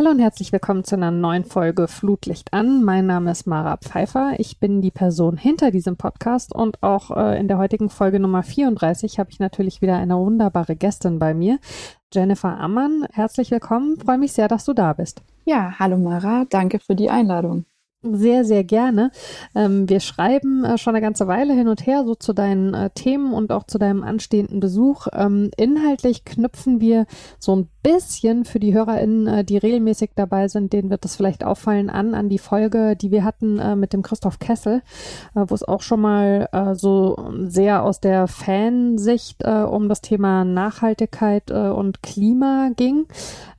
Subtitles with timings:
[0.00, 2.82] Hallo und herzlich willkommen zu einer neuen Folge Flutlicht an.
[2.82, 4.32] Mein Name ist Mara Pfeiffer.
[4.38, 8.42] Ich bin die Person hinter diesem Podcast und auch äh, in der heutigen Folge Nummer
[8.42, 11.58] 34 habe ich natürlich wieder eine wunderbare Gästin bei mir.
[12.14, 13.98] Jennifer Ammann, herzlich willkommen.
[13.98, 15.20] Freue mich sehr, dass du da bist.
[15.44, 17.66] Ja, hallo Mara, danke für die Einladung.
[18.02, 19.10] Sehr, sehr gerne.
[19.54, 22.88] Ähm, wir schreiben äh, schon eine ganze Weile hin und her so zu deinen äh,
[22.88, 25.06] Themen und auch zu deinem anstehenden Besuch.
[25.12, 27.04] Ähm, inhaltlich knüpfen wir
[27.38, 31.44] so ein bisschen für die HörerInnen, äh, die regelmäßig dabei sind, denen wird das vielleicht
[31.44, 34.80] auffallen, an, an die Folge, die wir hatten äh, mit dem Christoph Kessel,
[35.34, 40.44] äh, wo es auch schon mal äh, so sehr aus der Fansicht um das Thema
[40.44, 43.06] Nachhaltigkeit und Klima ging.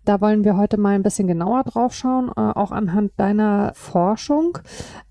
[0.06, 4.31] Da wollen wir heute mal ein bisschen genauer drauf schauen, auch anhand deiner Forschung.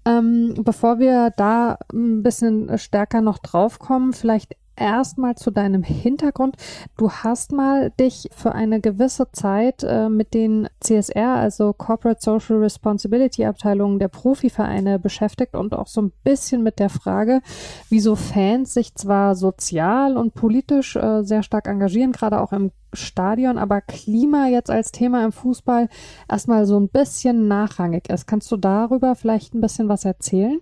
[0.04, 6.56] Ähm, bevor wir da ein bisschen stärker noch drauf kommen, vielleicht erstmal zu deinem Hintergrund.
[6.96, 12.56] Du hast mal dich für eine gewisse Zeit äh, mit den CSR, also Corporate Social
[12.58, 17.42] Responsibility Abteilungen der Profivereine beschäftigt und auch so ein bisschen mit der Frage,
[17.88, 23.58] wieso Fans sich zwar sozial und politisch äh, sehr stark engagieren, gerade auch im Stadion,
[23.58, 25.88] aber Klima jetzt als Thema im Fußball
[26.28, 28.26] erstmal so ein bisschen nachrangig ist.
[28.26, 30.60] Kannst du darüber vielleicht ein bisschen was erzählen?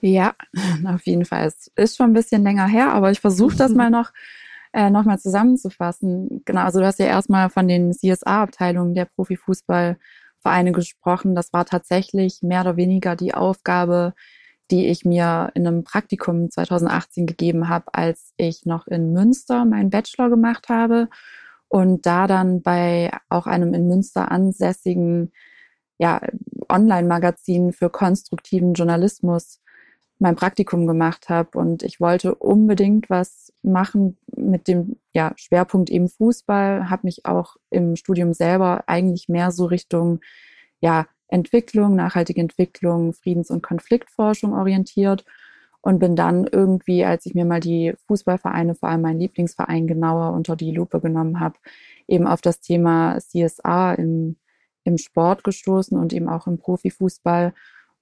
[0.00, 0.34] Ja,
[0.86, 1.46] auf jeden Fall.
[1.46, 4.12] Es ist schon ein bisschen länger her, aber ich versuche das mal noch,
[4.72, 6.42] äh, noch mal zusammenzufassen.
[6.44, 11.34] Genau, also du hast ja erstmal von den CSA-Abteilungen der Profifußballvereine gesprochen.
[11.34, 14.14] Das war tatsächlich mehr oder weniger die Aufgabe,
[14.70, 19.90] die ich mir in einem Praktikum 2018 gegeben habe, als ich noch in Münster meinen
[19.90, 21.08] Bachelor gemacht habe
[21.68, 25.32] und da dann bei auch einem in Münster ansässigen
[25.98, 26.20] ja,
[26.68, 29.60] Online-Magazin für konstruktiven Journalismus
[30.20, 36.08] mein Praktikum gemacht habe und ich wollte unbedingt was machen mit dem ja, Schwerpunkt eben
[36.08, 40.20] Fußball, habe mich auch im Studium selber eigentlich mehr so Richtung
[40.80, 45.24] ja, Entwicklung, nachhaltige Entwicklung, Friedens- und Konfliktforschung orientiert
[45.80, 50.34] und bin dann irgendwie, als ich mir mal die Fußballvereine, vor allem meinen Lieblingsverein genauer
[50.34, 51.56] unter die Lupe genommen habe,
[52.06, 54.36] eben auf das Thema CSA im,
[54.84, 57.54] im Sport gestoßen und eben auch im Profifußball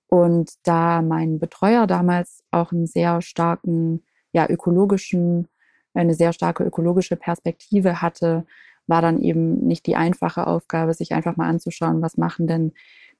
[0.08, 4.02] und da mein Betreuer damals auch einen sehr starken,
[4.32, 5.48] ja, ökologischen,
[5.94, 8.46] eine sehr starke ökologische Perspektive hatte,
[8.86, 12.72] war dann eben nicht die einfache Aufgabe, sich einfach mal anzuschauen, was machen denn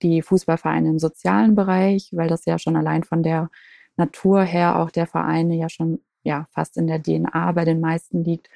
[0.03, 3.51] die Fußballvereine im sozialen Bereich, weil das ja schon allein von der
[3.97, 8.25] Natur her auch der Vereine ja schon ja fast in der DNA bei den meisten
[8.25, 8.49] liegt,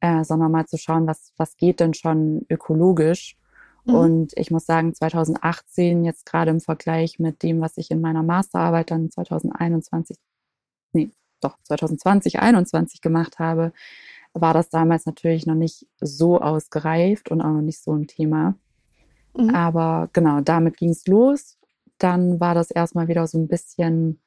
[0.00, 3.36] äh, sondern mal zu schauen, was, was geht denn schon ökologisch
[3.84, 3.94] Mhm.
[3.94, 8.22] Und ich muss sagen, 2018, jetzt gerade im Vergleich mit dem, was ich in meiner
[8.22, 10.16] Masterarbeit dann 2021,
[10.92, 13.72] nee, doch 2020, 2021 gemacht habe,
[14.32, 18.56] war das damals natürlich noch nicht so ausgereift und auch noch nicht so ein Thema.
[19.36, 19.50] Mhm.
[19.50, 21.56] Aber genau, damit ging es los.
[21.98, 24.20] Dann war das erstmal wieder so ein bisschen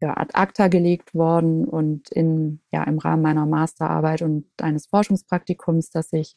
[0.00, 5.90] ja, ad acta gelegt worden und in, ja, im Rahmen meiner Masterarbeit und eines Forschungspraktikums,
[5.90, 6.36] das ich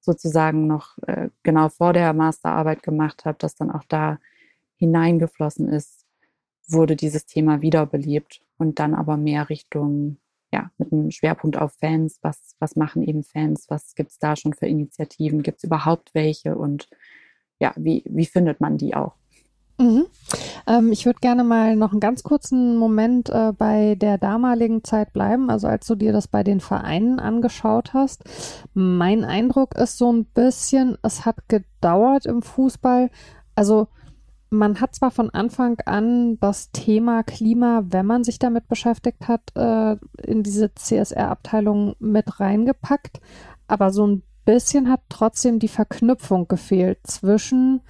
[0.00, 4.18] sozusagen noch äh, genau vor der Masterarbeit gemacht habe, das dann auch da
[4.76, 6.06] hineingeflossen ist,
[6.66, 10.18] wurde dieses Thema wiederbelebt und dann aber mehr Richtung,
[10.52, 12.18] ja, mit einem Schwerpunkt auf Fans.
[12.22, 13.66] Was, was machen eben Fans?
[13.68, 15.42] Was gibt es da schon für Initiativen?
[15.42, 16.56] Gibt es überhaupt welche?
[16.56, 16.88] Und
[17.60, 19.14] ja, wie, wie findet man die auch?
[19.80, 20.06] Mhm.
[20.66, 25.14] Ähm, ich würde gerne mal noch einen ganz kurzen Moment äh, bei der damaligen Zeit
[25.14, 28.24] bleiben, also als du dir das bei den Vereinen angeschaut hast.
[28.74, 33.10] Mein Eindruck ist so ein bisschen, es hat gedauert im Fußball.
[33.54, 33.88] Also
[34.50, 39.40] man hat zwar von Anfang an das Thema Klima, wenn man sich damit beschäftigt hat,
[39.54, 39.96] äh,
[40.26, 43.20] in diese CSR-Abteilung mit reingepackt,
[43.66, 47.80] aber so ein bisschen hat trotzdem die Verknüpfung gefehlt zwischen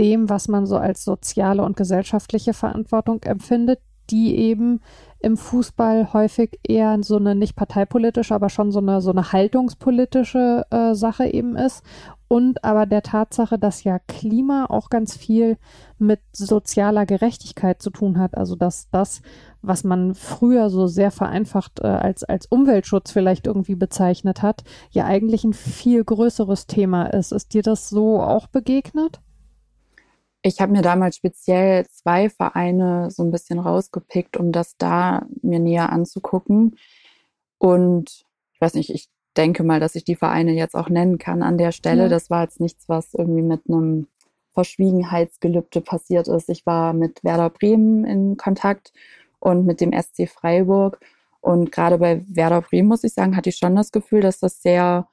[0.00, 3.80] dem, was man so als soziale und gesellschaftliche Verantwortung empfindet,
[4.10, 4.80] die eben
[5.20, 10.66] im Fußball häufig eher so eine nicht parteipolitische, aber schon so eine, so eine haltungspolitische
[10.70, 11.84] äh, Sache eben ist.
[12.26, 15.58] Und aber der Tatsache, dass ja Klima auch ganz viel
[15.98, 18.36] mit sozialer Gerechtigkeit zu tun hat.
[18.36, 19.20] Also dass das,
[19.62, 25.04] was man früher so sehr vereinfacht äh, als, als Umweltschutz vielleicht irgendwie bezeichnet hat, ja
[25.04, 27.32] eigentlich ein viel größeres Thema ist.
[27.32, 29.20] Ist dir das so auch begegnet?
[30.42, 35.58] Ich habe mir damals speziell zwei Vereine so ein bisschen rausgepickt, um das da mir
[35.58, 36.76] näher anzugucken.
[37.58, 41.42] Und ich weiß nicht, ich denke mal, dass ich die Vereine jetzt auch nennen kann
[41.42, 42.04] an der Stelle.
[42.04, 42.08] Ja.
[42.08, 44.06] Das war jetzt nichts, was irgendwie mit einem
[44.54, 46.48] Verschwiegenheitsgelübde passiert ist.
[46.48, 48.92] Ich war mit Werder Bremen in Kontakt
[49.38, 51.00] und mit dem SC Freiburg.
[51.40, 54.62] Und gerade bei Werder Bremen, muss ich sagen, hatte ich schon das Gefühl, dass das
[54.62, 55.08] sehr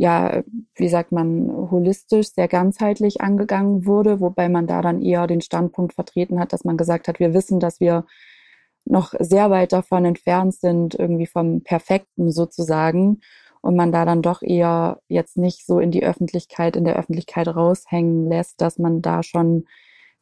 [0.00, 0.42] ja,
[0.76, 5.92] wie sagt man, holistisch, sehr ganzheitlich angegangen wurde, wobei man da dann eher den Standpunkt
[5.92, 8.06] vertreten hat, dass man gesagt hat, wir wissen, dass wir
[8.86, 13.20] noch sehr weit davon entfernt sind, irgendwie vom Perfekten sozusagen.
[13.60, 17.48] Und man da dann doch eher jetzt nicht so in die Öffentlichkeit, in der Öffentlichkeit
[17.48, 19.66] raushängen lässt, dass man da schon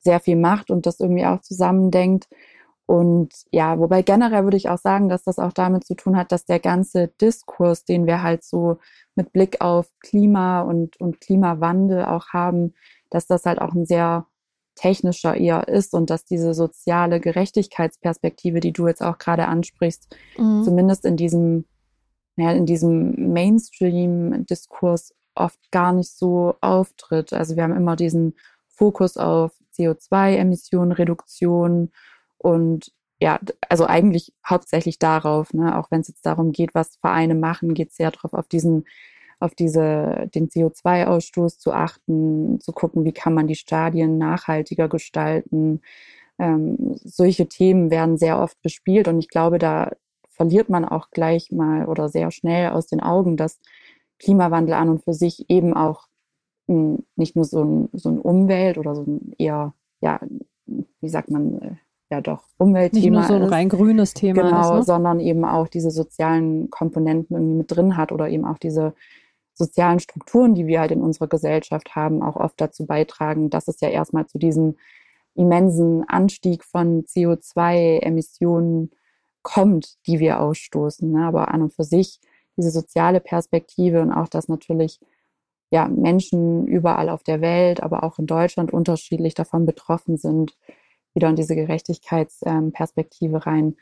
[0.01, 2.27] sehr viel macht und das irgendwie auch zusammendenkt.
[2.89, 6.33] Und ja, wobei generell würde ich auch sagen, dass das auch damit zu tun hat,
[6.33, 8.79] dass der ganze Diskurs, den wir halt so
[9.15, 12.73] mit Blick auf Klima und, und Klimawandel auch haben,
[13.11, 14.25] dass das halt auch ein sehr
[14.75, 20.63] technischer eher ist und dass diese soziale Gerechtigkeitsperspektive, die du jetzt auch gerade ansprichst, mhm.
[20.65, 21.67] zumindest in diesem,
[22.37, 27.35] ja, in diesem Mainstream-Diskurs oft gar nicht so auftritt.
[27.35, 28.35] Also wir haben immer diesen
[28.71, 31.91] Fokus auf CO2-Emissionen, Reduktion
[32.39, 35.79] und ja, also eigentlich hauptsächlich darauf, ne?
[35.79, 38.85] auch wenn es jetzt darum geht, was Vereine machen, geht es sehr darauf, auf diesen,
[39.41, 45.81] auf diese, den CO2-Ausstoß zu achten, zu gucken, wie kann man die Stadien nachhaltiger gestalten.
[46.39, 49.93] Ähm, solche Themen werden sehr oft bespielt und ich glaube, da
[50.29, 53.59] verliert man auch gleich mal oder sehr schnell aus den Augen, dass
[54.21, 56.07] Klimawandel an und für sich eben auch
[56.69, 60.21] hm, nicht nur so ein, so ein Umwelt oder so ein eher, ja,
[60.67, 61.77] wie sagt man, äh,
[62.11, 64.83] ja doch Umweltthema Nicht nur so ein rein grünes Thema genau, ist, ne?
[64.83, 68.95] sondern eben auch diese sozialen Komponenten irgendwie mit drin hat oder eben auch diese
[69.55, 73.81] sozialen Strukturen, die wir halt in unserer Gesellschaft haben, auch oft dazu beitragen, dass es
[73.81, 74.77] ja erstmal zu diesem
[75.35, 78.91] immensen Anstieg von CO2-Emissionen
[79.43, 81.11] kommt, die wir ausstoßen.
[81.11, 81.27] Ne?
[81.27, 82.21] Aber an und für sich
[82.57, 85.01] diese soziale Perspektive und auch, dass natürlich
[85.71, 90.57] ja, Menschen überall auf der Welt, aber auch in Deutschland unterschiedlich davon betroffen sind,
[91.15, 93.77] wieder in diese Gerechtigkeitsperspektive rein,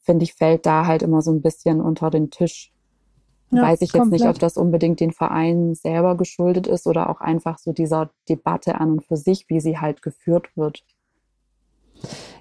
[0.00, 2.72] finde ich, fällt da halt immer so ein bisschen unter den Tisch.
[3.50, 4.20] Ja, Weiß ich jetzt komplett.
[4.20, 8.78] nicht, ob das unbedingt den Vereinen selber geschuldet ist oder auch einfach so dieser Debatte
[8.80, 10.84] an und für sich, wie sie halt geführt wird.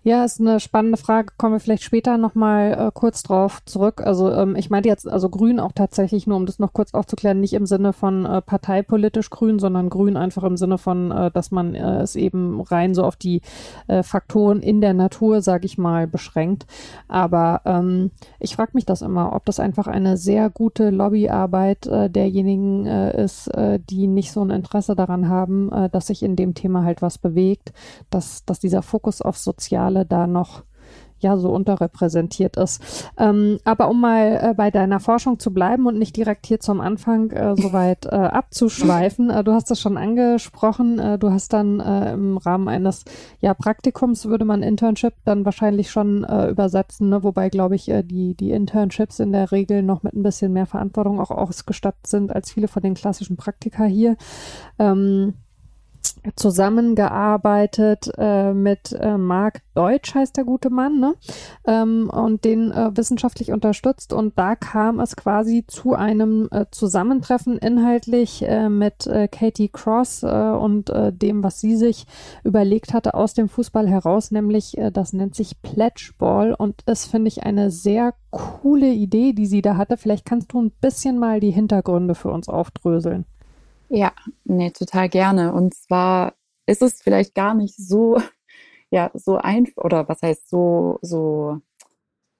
[0.08, 1.34] Ja, ist eine spannende Frage.
[1.38, 4.00] Kommen wir vielleicht später nochmal äh, kurz drauf zurück.
[4.00, 7.42] Also ähm, ich meinte jetzt, also Grün auch tatsächlich, nur um das noch kurz aufzuklären,
[7.42, 11.52] nicht im Sinne von äh, parteipolitisch Grün, sondern Grün einfach im Sinne von, äh, dass
[11.52, 13.42] man äh, es eben rein so auf die
[13.90, 16.68] äh, Faktoren in der Natur, sage ich mal, beschränkt.
[17.10, 22.10] Aber ähm, ich frage mich das immer, ob das einfach eine sehr gute Lobbyarbeit äh,
[22.10, 26.38] derjenigen äh, ist, äh, die nicht so ein Interesse daran haben, äh, dass sich in
[26.38, 27.74] dem Thema halt was bewegt,
[28.10, 30.64] dass, dass dieser Fokus auf Soziale da noch
[31.20, 33.10] ja so unterrepräsentiert ist.
[33.18, 36.82] Ähm, aber um mal äh, bei deiner Forschung zu bleiben und nicht direkt hier zum
[36.82, 41.80] Anfang äh, soweit äh, abzuschweifen, äh, du hast das schon angesprochen, äh, du hast dann
[41.80, 43.06] äh, im Rahmen eines
[43.42, 47.24] ja, Praktikums, würde man Internship dann wahrscheinlich schon äh, übersetzen, ne?
[47.24, 51.20] wobei glaube ich die, die Internships in der Regel noch mit ein bisschen mehr Verantwortung
[51.20, 54.18] auch ausgestattet sind als viele von den klassischen Praktika hier.
[54.78, 55.34] Ähm,
[56.36, 61.14] zusammengearbeitet äh, mit äh, Marc Deutsch, heißt der gute Mann, ne?
[61.66, 64.14] Ähm, und den äh, wissenschaftlich unterstützt.
[64.14, 70.24] Und da kam es quasi zu einem äh, Zusammentreffen inhaltlich äh, mit äh, Katie Cross
[70.24, 72.06] und dem, was sie sich
[72.44, 76.54] überlegt hatte aus dem Fußball heraus, nämlich das nennt sich Pledge Ball.
[76.54, 79.98] Und das finde ich eine sehr coole Idee, die sie da hatte.
[79.98, 83.26] Vielleicht kannst du ein bisschen mal die Hintergründe für uns aufdröseln.
[83.90, 84.12] Ja,
[84.44, 85.54] nee, total gerne.
[85.54, 86.34] Und zwar
[86.66, 88.22] ist es vielleicht gar nicht so,
[88.92, 91.62] ja, so einfach, oder was heißt so, so,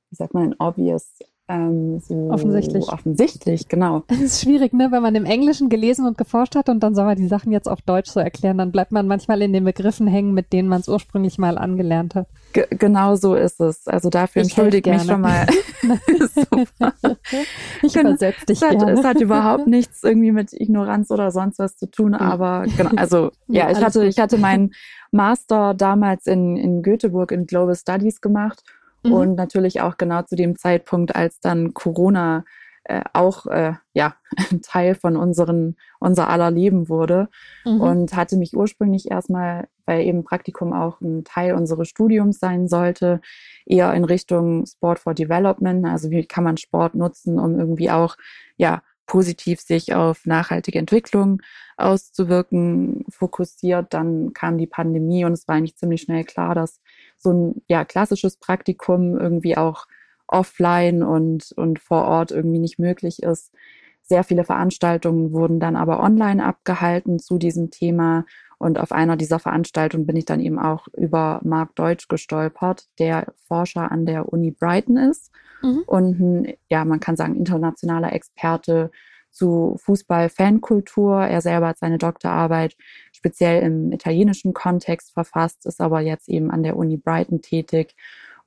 [0.10, 2.90] wie sagt man, obvious, ähm, so offensichtlich.
[2.90, 4.04] Offensichtlich, genau.
[4.10, 4.90] Es ist schwierig, ne?
[4.92, 7.70] Wenn man im Englischen gelesen und geforscht hat und dann soll man die Sachen jetzt
[7.70, 10.82] auf Deutsch so erklären, dann bleibt man manchmal in den Begriffen hängen, mit denen man
[10.82, 12.28] es ursprünglich mal angelernt hat.
[12.52, 13.88] G genau so ist es.
[13.88, 15.48] Also dafür ich entschuldige mich schon mal.
[17.82, 18.90] ich versetze dich es hat.
[18.90, 23.32] Es hat überhaupt nichts irgendwie mit Ignoranz oder sonst was zu tun, aber genau, also
[23.48, 24.72] ja, ich hatte, ich hatte meinen
[25.12, 28.64] Master damals in, in Göteborg in Global Studies gemacht
[29.04, 29.12] Mhm.
[29.12, 32.44] Und natürlich auch genau zu dem Zeitpunkt, als dann Corona
[32.88, 34.16] äh, auch äh, ja
[34.50, 37.28] ein Teil von unseren unser aller Leben wurde
[37.66, 37.82] mhm.
[37.82, 43.20] und hatte mich ursprünglich erstmal, weil eben Praktikum auch ein Teil unseres Studiums sein sollte,
[43.66, 48.16] eher in Richtung Sport for Development, also wie kann man Sport nutzen, um irgendwie auch
[48.56, 51.42] ja positiv sich auf nachhaltige Entwicklung
[51.78, 53.94] auszuwirken, fokussiert.
[53.94, 56.82] Dann kam die Pandemie und es war eigentlich ziemlich schnell klar, dass
[57.18, 59.88] so ein ja, klassisches Praktikum irgendwie auch
[60.28, 63.54] offline und, und vor Ort irgendwie nicht möglich ist.
[64.02, 68.26] Sehr viele Veranstaltungen wurden dann aber online abgehalten zu diesem Thema.
[68.60, 73.34] Und auf einer dieser Veranstaltungen bin ich dann eben auch über Marc Deutsch gestolpert, der
[73.48, 75.84] Forscher an der Uni Brighton ist mhm.
[75.86, 78.90] und ein, ja, man kann sagen, internationaler Experte
[79.30, 81.22] zu Fußball-Fankultur.
[81.22, 82.76] Er selber hat seine Doktorarbeit
[83.12, 87.96] speziell im italienischen Kontext verfasst, ist aber jetzt eben an der Uni Brighton tätig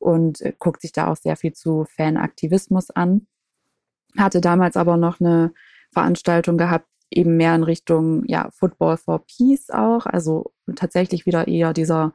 [0.01, 3.27] und guckt sich da auch sehr viel zu Fanaktivismus an.
[4.19, 5.53] Hatte damals aber noch eine
[5.93, 11.73] Veranstaltung gehabt, eben mehr in Richtung ja, Football for Peace auch, also tatsächlich wieder eher
[11.73, 12.13] dieser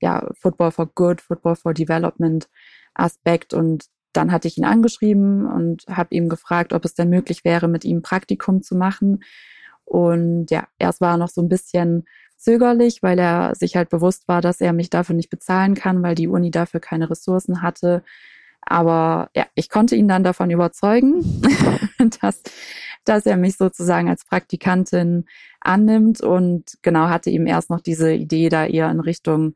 [0.00, 2.48] ja, Football for Good, Football for Development
[2.94, 7.44] Aspekt und dann hatte ich ihn angeschrieben und habe ihm gefragt, ob es denn möglich
[7.44, 9.22] wäre, mit ihm Praktikum zu machen.
[9.84, 12.04] Und ja, erst war er noch so ein bisschen
[12.36, 16.14] zögerlich, weil er sich halt bewusst war, dass er mich dafür nicht bezahlen kann, weil
[16.14, 18.02] die Uni dafür keine Ressourcen hatte.
[18.72, 21.42] Aber ja, ich konnte ihn dann davon überzeugen,
[22.22, 22.42] dass,
[23.04, 25.26] dass er mich sozusagen als Praktikantin
[25.60, 29.52] annimmt und genau hatte ihm erst noch diese Idee da eher in Richtung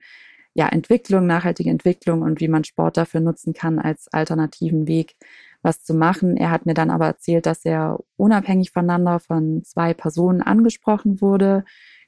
[0.52, 5.16] ja, Entwicklung, nachhaltige Entwicklung und wie man Sport dafür nutzen kann als alternativen Weg,
[5.62, 6.36] was zu machen.
[6.36, 11.64] Er hat mir dann aber erzählt, dass er unabhängig voneinander von zwei Personen angesprochen wurde,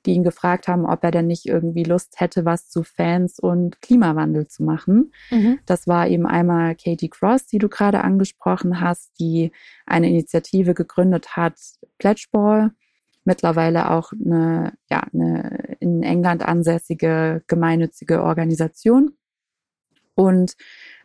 [0.09, 3.83] die ihn gefragt haben, ob er denn nicht irgendwie Lust hätte, was zu Fans und
[3.83, 5.13] Klimawandel zu machen.
[5.31, 5.59] Mhm.
[5.67, 9.53] Das war eben einmal Katie Cross, die du gerade angesprochen hast, die
[9.85, 11.59] eine Initiative gegründet hat,
[11.99, 12.73] Pledgeball
[13.25, 19.13] mittlerweile auch eine, ja, eine in England ansässige gemeinnützige Organisation.
[20.15, 20.57] Und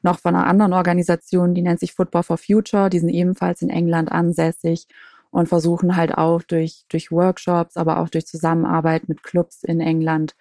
[0.02, 3.70] noch von einer anderen Organisation, die nennt sich Football for Future, die sind ebenfalls in
[3.70, 4.88] England ansässig
[5.34, 10.36] und versuchen halt auch durch, durch Workshops, aber auch durch Zusammenarbeit mit Clubs in England,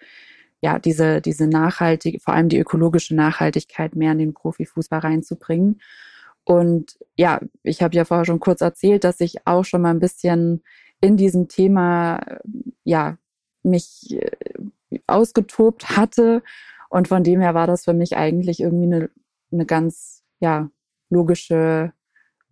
[0.61, 5.81] ja, diese, diese nachhaltige, vor allem die ökologische Nachhaltigkeit mehr in den Profifußball reinzubringen.
[6.43, 9.99] Und ja, ich habe ja vorher schon kurz erzählt, dass ich auch schon mal ein
[9.99, 10.61] bisschen
[11.01, 12.39] in diesem Thema
[12.83, 13.17] ja
[13.63, 14.29] mich äh,
[15.07, 16.43] ausgetobt hatte
[16.89, 19.09] und von dem her war das für mich eigentlich irgendwie eine,
[19.51, 20.69] eine ganz ja
[21.09, 21.93] logische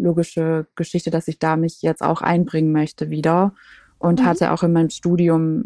[0.02, 3.54] logische Geschichte, dass ich da mich jetzt auch einbringen möchte wieder
[4.00, 4.26] und mhm.
[4.26, 5.66] hatte auch in meinem Studium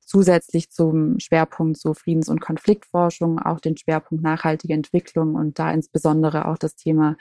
[0.00, 6.46] zusätzlich zum Schwerpunkt so Friedens- und Konfliktforschung auch den Schwerpunkt nachhaltige Entwicklung und da insbesondere
[6.46, 7.16] auch das Thema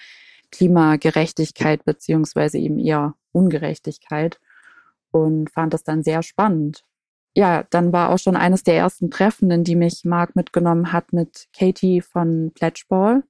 [0.51, 4.39] Klimagerechtigkeit beziehungsweise eben eher Ungerechtigkeit
[5.11, 6.85] und fand das dann sehr spannend.
[7.35, 11.47] Ja, dann war auch schon eines der ersten Treffenden, die mich Marc mitgenommen hat mit
[11.57, 13.23] Katie von Pledgeball,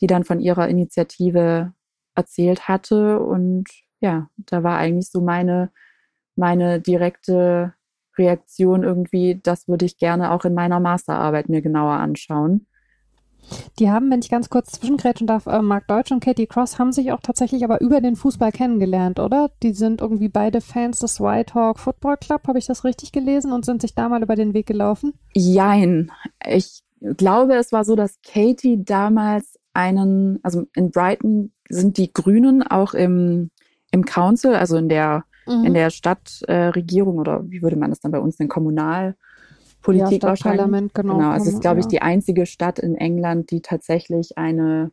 [0.00, 1.72] die dann von ihrer Initiative
[2.16, 3.20] erzählt hatte.
[3.20, 3.68] Und
[4.00, 5.70] ja, da war eigentlich so meine,
[6.34, 7.74] meine direkte
[8.18, 12.66] Reaktion irgendwie, das würde ich gerne auch in meiner Masterarbeit mir genauer anschauen.
[13.78, 16.92] Die haben, wenn ich ganz kurz zwischengrätschen darf, äh, Mark Deutsch und Katie Cross haben
[16.92, 19.50] sich auch tatsächlich aber über den Fußball kennengelernt, oder?
[19.62, 23.52] Die sind irgendwie beide Fans des White Hawk Football Club, habe ich das richtig gelesen,
[23.52, 25.14] und sind sich da mal über den Weg gelaufen?
[25.32, 26.10] Jein.
[26.44, 26.82] Ich
[27.16, 32.94] glaube, es war so, dass Katie damals einen, also in Brighton sind die Grünen auch
[32.94, 33.50] im,
[33.92, 35.64] im Council, also in der, mhm.
[35.66, 39.16] in der Stadtregierung äh, oder wie würde man das dann bei uns nennen, Kommunal,
[39.82, 40.92] Politik ja, wahrscheinlich.
[40.94, 41.30] Genau, genau.
[41.30, 44.90] Also es ist, glaube ich, die einzige Stadt in England, die tatsächlich eine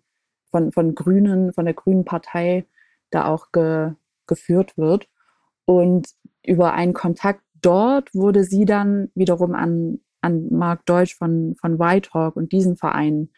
[0.51, 2.65] von, von Grünen, von der Grünen Partei
[3.09, 3.93] da auch ge,
[4.27, 5.07] geführt wird.
[5.65, 6.09] Und
[6.45, 12.35] über einen Kontakt dort wurde sie dann wiederum an, an Mark Deutsch von, von Whitehawk
[12.35, 13.29] und diesen Verein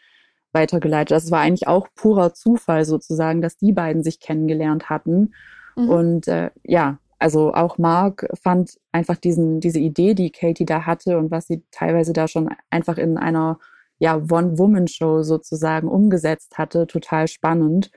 [0.56, 1.12] weitergeleitet.
[1.12, 5.34] Das war eigentlich auch purer Zufall sozusagen, dass die beiden sich kennengelernt hatten.
[5.76, 5.88] Mhm.
[5.88, 11.18] Und äh, ja, also auch Mark fand einfach diesen, diese Idee, die Katie da hatte
[11.18, 13.58] und was sie teilweise da schon einfach in einer
[13.98, 17.90] ja, One-Woman-Show sozusagen umgesetzt hatte, total spannend.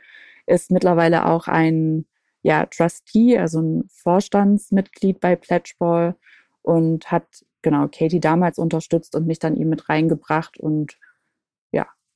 [0.46, 2.06] Ist mittlerweile auch ein
[2.42, 6.16] ja, Trustee, also ein Vorstandsmitglied bei Pledgeball
[6.62, 7.26] und hat
[7.62, 10.98] genau Katie damals unterstützt und mich dann eben mit reingebracht und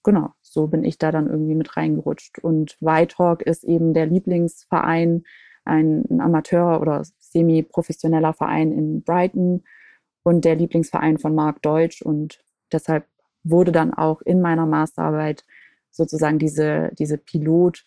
[0.03, 2.39] genau, so bin ich da dann irgendwie mit reingerutscht.
[2.39, 5.24] Und Whitehawk ist eben der Lieblingsverein
[5.65, 9.63] ein, ein Amateur- oder semi-professioneller Verein in Brighton
[10.24, 12.01] und der Lieblingsverein von Mark Deutsch.
[12.01, 13.07] Und deshalb
[13.43, 15.43] wurde dann auch in meiner Masterarbeit
[15.91, 17.86] sozusagen diese, diese Pilot,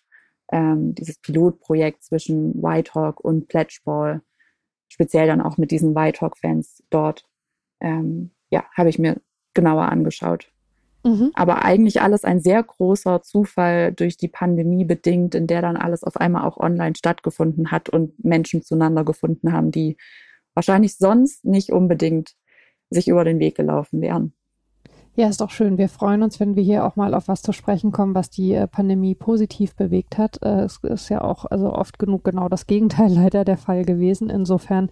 [0.51, 4.21] ähm, dieses Pilotprojekt zwischen Whitehawk und Pledgeball,
[4.87, 7.29] speziell dann auch mit diesen Whitehawk-Fans dort,
[7.81, 9.19] ähm, ja, habe ich mir
[9.53, 10.51] genauer angeschaut.
[11.07, 11.31] Mhm.
[11.35, 16.03] Aber eigentlich alles ein sehr großer Zufall durch die Pandemie bedingt, in der dann alles
[16.03, 19.95] auf einmal auch online stattgefunden hat und Menschen zueinander gefunden haben, die
[20.53, 22.35] wahrscheinlich sonst nicht unbedingt
[22.89, 24.33] sich über den Weg gelaufen wären.
[25.19, 25.79] Ja, ist doch schön.
[25.79, 28.53] Wir freuen uns, wenn wir hier auch mal auf was zu sprechen kommen, was die
[28.53, 30.39] äh, Pandemie positiv bewegt hat.
[30.43, 34.29] Äh, es ist ja auch also oft genug genau das Gegenteil leider der Fall gewesen.
[34.29, 34.91] Insofern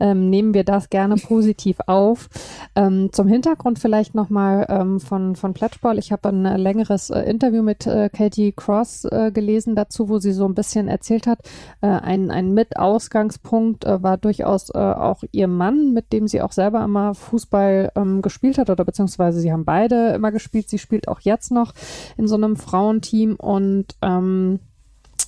[0.00, 2.30] ähm, nehmen wir das gerne positiv auf.
[2.74, 5.98] Ähm, zum Hintergrund vielleicht nochmal ähm, von, von Pletschball.
[5.98, 7.80] Ich habe ein äh, längeres äh, Interview mit
[8.12, 11.40] Katie Cross gelesen dazu, wo sie so ein bisschen erzählt hat.
[11.80, 17.92] Ein, ein Mitausgangspunkt war durchaus auch ihr Mann, mit dem sie auch selber immer Fußball
[17.94, 20.70] ähm, gespielt hat oder beziehungsweise sie haben beide immer gespielt.
[20.70, 21.74] Sie spielt auch jetzt noch
[22.16, 24.60] in so einem Frauenteam und ähm,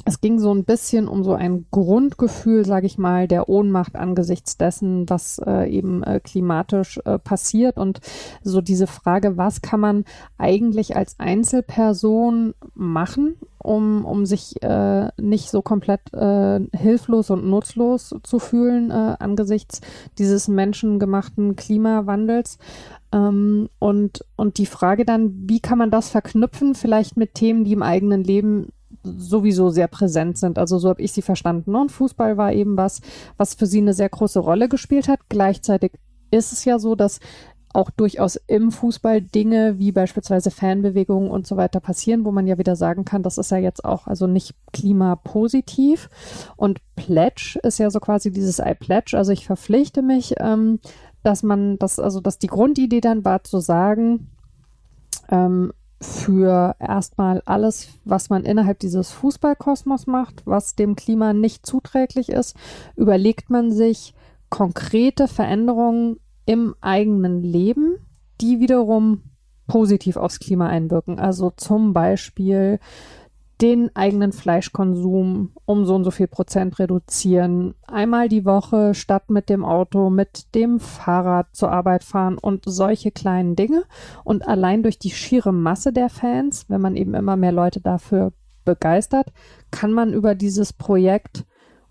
[0.05, 4.57] es ging so ein bisschen um so ein Grundgefühl, sage ich mal, der Ohnmacht angesichts
[4.57, 8.01] dessen, was äh, eben äh, klimatisch äh, passiert und
[8.43, 10.05] so diese Frage, was kann man
[10.39, 18.15] eigentlich als Einzelperson machen, um, um sich äh, nicht so komplett äh, hilflos und nutzlos
[18.23, 19.81] zu fühlen äh, angesichts
[20.17, 22.59] dieses menschengemachten Klimawandels.
[23.13, 27.73] Ähm, und, und die Frage dann, wie kann man das verknüpfen, vielleicht mit Themen, die
[27.73, 28.73] im eigenen Leben
[29.03, 30.59] sowieso sehr präsent sind.
[30.59, 31.75] Also so habe ich sie verstanden.
[31.75, 33.01] Und Fußball war eben was,
[33.37, 35.21] was für sie eine sehr große Rolle gespielt hat.
[35.29, 35.93] Gleichzeitig
[36.31, 37.21] ist es ja so, dass
[37.75, 42.59] auch durchaus im Fußball Dinge wie beispielsweise Fanbewegungen und so weiter passieren, wo man ja
[42.59, 46.09] wieder sagen kann, das ist ja jetzt auch also nicht klimapositiv.
[46.57, 50.81] Und Pledge ist ja so quasi dieses I pledge, also ich verpflichte mich, ähm,
[51.29, 54.31] dass man das, also dass die Grundidee dann war zu sagen,
[55.29, 62.31] ähm, für erstmal alles, was man innerhalb dieses Fußballkosmos macht, was dem Klima nicht zuträglich
[62.31, 62.57] ist,
[62.97, 64.15] überlegt man sich
[64.49, 67.97] konkrete Veränderungen im eigenen Leben,
[68.41, 69.23] die wiederum
[69.67, 71.19] positiv aufs Klima einwirken.
[71.19, 72.79] Also zum Beispiel
[73.61, 77.75] den eigenen Fleischkonsum um so und so viel Prozent reduzieren.
[77.87, 83.11] Einmal die Woche statt mit dem Auto, mit dem Fahrrad zur Arbeit fahren und solche
[83.11, 83.85] kleinen Dinge.
[84.23, 88.33] Und allein durch die schiere Masse der Fans, wenn man eben immer mehr Leute dafür
[88.65, 89.33] begeistert,
[89.71, 91.45] kann man über dieses Projekt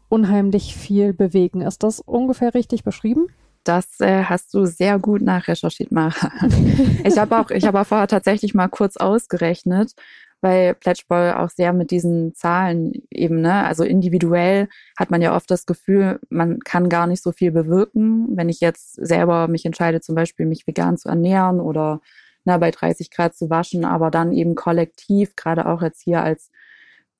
[0.09, 1.61] unheimlich viel bewegen.
[1.61, 3.27] Ist das ungefähr richtig beschrieben?
[3.63, 6.31] Das äh, hast du sehr gut nachrecherchiert, Mara.
[7.03, 9.91] ich habe auch, ich habe auch vorher tatsächlich mal kurz ausgerechnet,
[10.41, 15.49] weil Pledgeball auch sehr mit diesen Zahlen eben, ne, also individuell hat man ja oft
[15.49, 18.27] das Gefühl, man kann gar nicht so viel bewirken.
[18.35, 22.01] Wenn ich jetzt selber mich entscheide, zum Beispiel mich vegan zu ernähren oder
[22.45, 26.51] ne, bei 30 Grad zu waschen, aber dann eben kollektiv, gerade auch jetzt hier als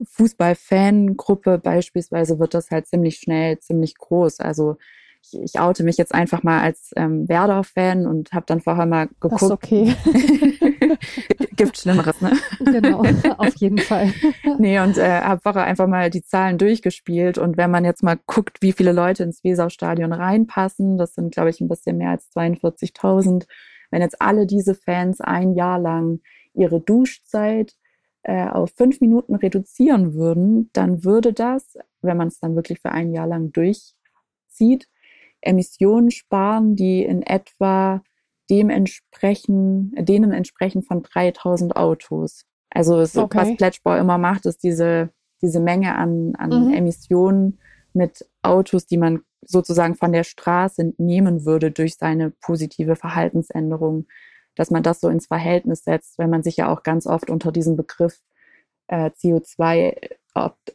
[0.04, 4.40] Fußball-Fan-Gruppe beispielsweise, wird das halt ziemlich schnell, ziemlich groß.
[4.40, 4.78] Also
[5.24, 9.08] ich, ich oute mich jetzt einfach mal als ähm, Werder-Fan und habe dann vorher mal
[9.08, 9.34] geguckt.
[9.34, 9.96] Das ist okay.
[11.56, 12.32] Gibt Schlimmeres, ne?
[12.60, 13.04] Genau,
[13.38, 14.14] auf jeden Fall.
[14.60, 17.38] nee, und äh, habe vorher einfach mal die Zahlen durchgespielt.
[17.38, 21.50] Und wenn man jetzt mal guckt, wie viele Leute ins Weserstadion reinpassen, das sind, glaube
[21.50, 23.46] ich, ein bisschen mehr als 42.000.
[23.92, 26.20] Wenn jetzt alle diese Fans ein Jahr lang
[26.54, 27.76] ihre Duschzeit
[28.24, 32.92] äh, auf fünf Minuten reduzieren würden, dann würde das, wenn man es dann wirklich für
[32.92, 34.88] ein Jahr lang durchzieht,
[35.42, 38.02] Emissionen sparen, die in etwa
[38.50, 42.46] dem entsprechen, denen entsprechen von 3000 Autos.
[42.70, 43.38] Also es, okay.
[43.38, 45.10] was Pledgeball immer macht, ist diese,
[45.42, 46.74] diese Menge an, an mhm.
[46.74, 47.60] Emissionen
[47.94, 54.08] mit Autos, die man sozusagen von der Straße nehmen würde durch seine positive Verhaltensänderung,
[54.56, 57.52] dass man das so ins Verhältnis setzt, wenn man sich ja auch ganz oft unter
[57.52, 58.20] diesem Begriff
[58.88, 59.96] äh, CO2,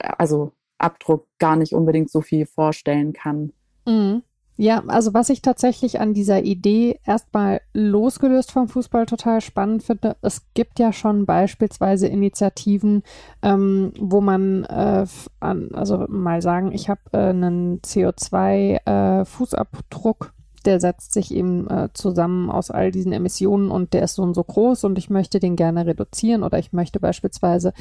[0.01, 3.53] also Abdruck, gar nicht unbedingt so viel vorstellen kann.
[3.87, 4.23] Mhm.
[4.57, 10.17] Ja, also was ich tatsächlich an dieser Idee erstmal losgelöst vom Fußball total spannend finde,
[10.21, 13.03] es gibt ja schon beispielsweise Initiativen,
[13.43, 15.07] ähm, wo man äh,
[15.41, 21.89] an, also mal sagen, ich habe äh, einen CO2-Fußabdruck äh, der setzt sich eben äh,
[21.93, 25.41] zusammen aus all diesen Emissionen und der ist so und so groß und ich möchte
[25.41, 27.73] den gerne reduzieren oder ich möchte beispielsweise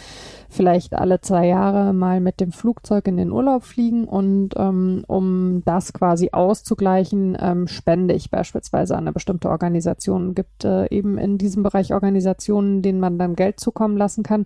[0.50, 5.64] vielleicht alle zwei Jahre mal mit dem Flugzeug in den Urlaub fliegen und ähm, um
[5.66, 10.36] das quasi auszugleichen, ähm, spende ich beispielsweise an eine bestimmte Organisation.
[10.36, 14.46] Gibt äh, eben in diesem Bereich Organisationen, denen man dann Geld zukommen lassen kann.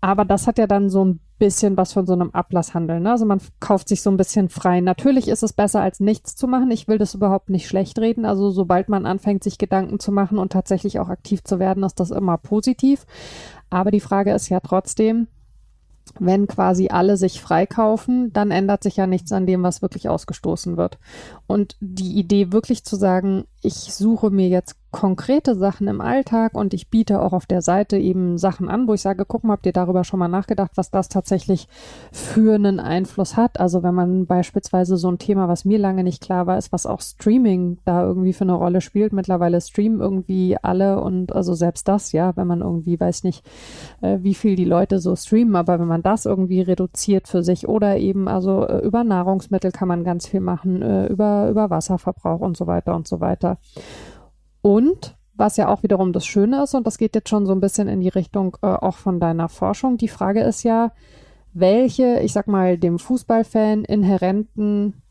[0.00, 3.00] Aber das hat ja dann so ein bisschen was von so einem Ablasshandel.
[3.00, 3.10] Ne?
[3.10, 4.80] Also man kauft sich so ein bisschen frei.
[4.80, 6.70] Natürlich ist es besser, als nichts zu machen.
[6.70, 8.24] Ich will das überhaupt nicht schlecht reden.
[8.24, 12.00] Also sobald man anfängt, sich Gedanken zu machen und tatsächlich auch aktiv zu werden, ist
[12.00, 13.06] das immer positiv.
[13.68, 15.28] Aber die Frage ist ja trotzdem,
[16.18, 20.76] wenn quasi alle sich freikaufen, dann ändert sich ja nichts an dem, was wirklich ausgestoßen
[20.76, 20.98] wird.
[21.46, 26.72] Und die Idee wirklich zu sagen, ich suche mir jetzt konkrete Sachen im Alltag und
[26.72, 29.66] ich biete auch auf der Seite eben Sachen an, wo ich sage, guck mal, habt
[29.66, 31.68] ihr darüber schon mal nachgedacht, was das tatsächlich
[32.12, 33.60] für einen Einfluss hat?
[33.60, 36.86] Also wenn man beispielsweise so ein Thema, was mir lange nicht klar war, ist, was
[36.86, 39.12] auch Streaming da irgendwie für eine Rolle spielt.
[39.12, 43.44] Mittlerweile streamen irgendwie alle und also selbst das, ja, wenn man irgendwie weiß nicht,
[44.00, 47.68] äh, wie viel die Leute so streamen, aber wenn man das irgendwie reduziert für sich
[47.68, 52.40] oder eben also äh, über Nahrungsmittel kann man ganz viel machen, äh, über, über Wasserverbrauch
[52.40, 53.58] und so weiter und so weiter.
[54.66, 57.60] Und was ja auch wiederum das Schöne ist, und das geht jetzt schon so ein
[57.60, 59.96] bisschen in die Richtung äh, auch von deiner Forschung.
[59.96, 60.90] Die Frage ist ja,
[61.54, 65.02] welche, ich sag mal, dem Fußballfan inhärenten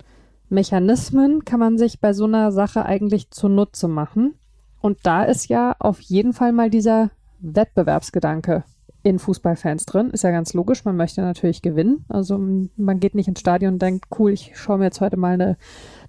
[0.49, 4.33] Mechanismen kann man sich bei so einer Sache eigentlich zunutze machen?
[4.81, 8.65] Und da ist ja auf jeden Fall mal dieser Wettbewerbsgedanke
[9.03, 10.09] in Fußballfans drin.
[10.09, 12.03] Ist ja ganz logisch, man möchte natürlich gewinnen.
[12.09, 12.37] Also
[12.75, 15.55] man geht nicht ins Stadion und denkt, cool, ich schaue mir jetzt heute mal eine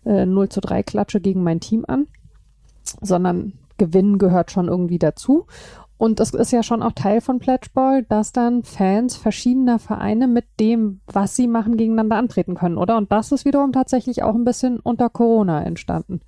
[0.05, 2.09] äh, 0 zu 3 Klatsche gegen mein Team an
[3.01, 5.47] sondern Gewinnen gehört schon irgendwie dazu.
[5.99, 10.45] Und es ist ja schon auch Teil von Pledgeball, dass dann Fans verschiedener Vereine mit
[10.61, 12.99] dem, was sie machen, gegeneinander antreten können, oder?
[12.99, 16.21] Und das ist wiederum tatsächlich auch ein bisschen unter Corona entstanden.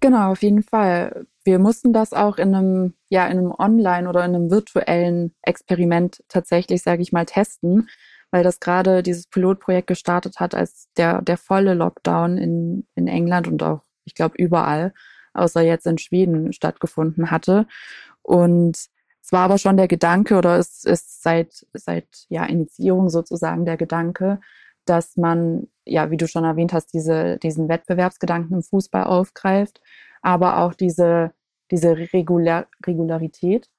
[0.00, 1.26] Genau, auf jeden Fall.
[1.44, 6.22] Wir mussten das auch in einem, ja, in einem Online- oder in einem virtuellen Experiment
[6.28, 7.88] tatsächlich, sage ich mal, testen,
[8.30, 13.48] weil das gerade dieses Pilotprojekt gestartet hat, als der, der volle Lockdown in, in England
[13.48, 14.92] und auch, ich glaube, überall
[15.34, 17.66] außer jetzt in Schweden stattgefunden hatte.
[18.22, 18.76] Und
[19.22, 23.76] es war aber schon der Gedanke oder es ist seit, seit ja, Initiierung sozusagen der
[23.76, 24.40] Gedanke,
[24.84, 29.80] dass man, ja, wie du schon erwähnt hast, diese, diesen Wettbewerbsgedanken im Fußball aufgreift,
[30.22, 31.32] aber auch diese,
[31.70, 33.70] diese Regular, Regularität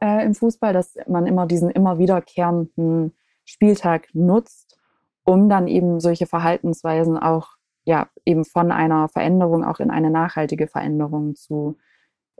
[0.00, 3.14] äh, im Fußball, dass man immer diesen immer wiederkehrenden
[3.44, 4.78] Spieltag nutzt,
[5.24, 7.55] um dann eben solche Verhaltensweisen auch
[7.86, 11.78] ja, eben von einer Veränderung auch in eine nachhaltige Veränderung zu,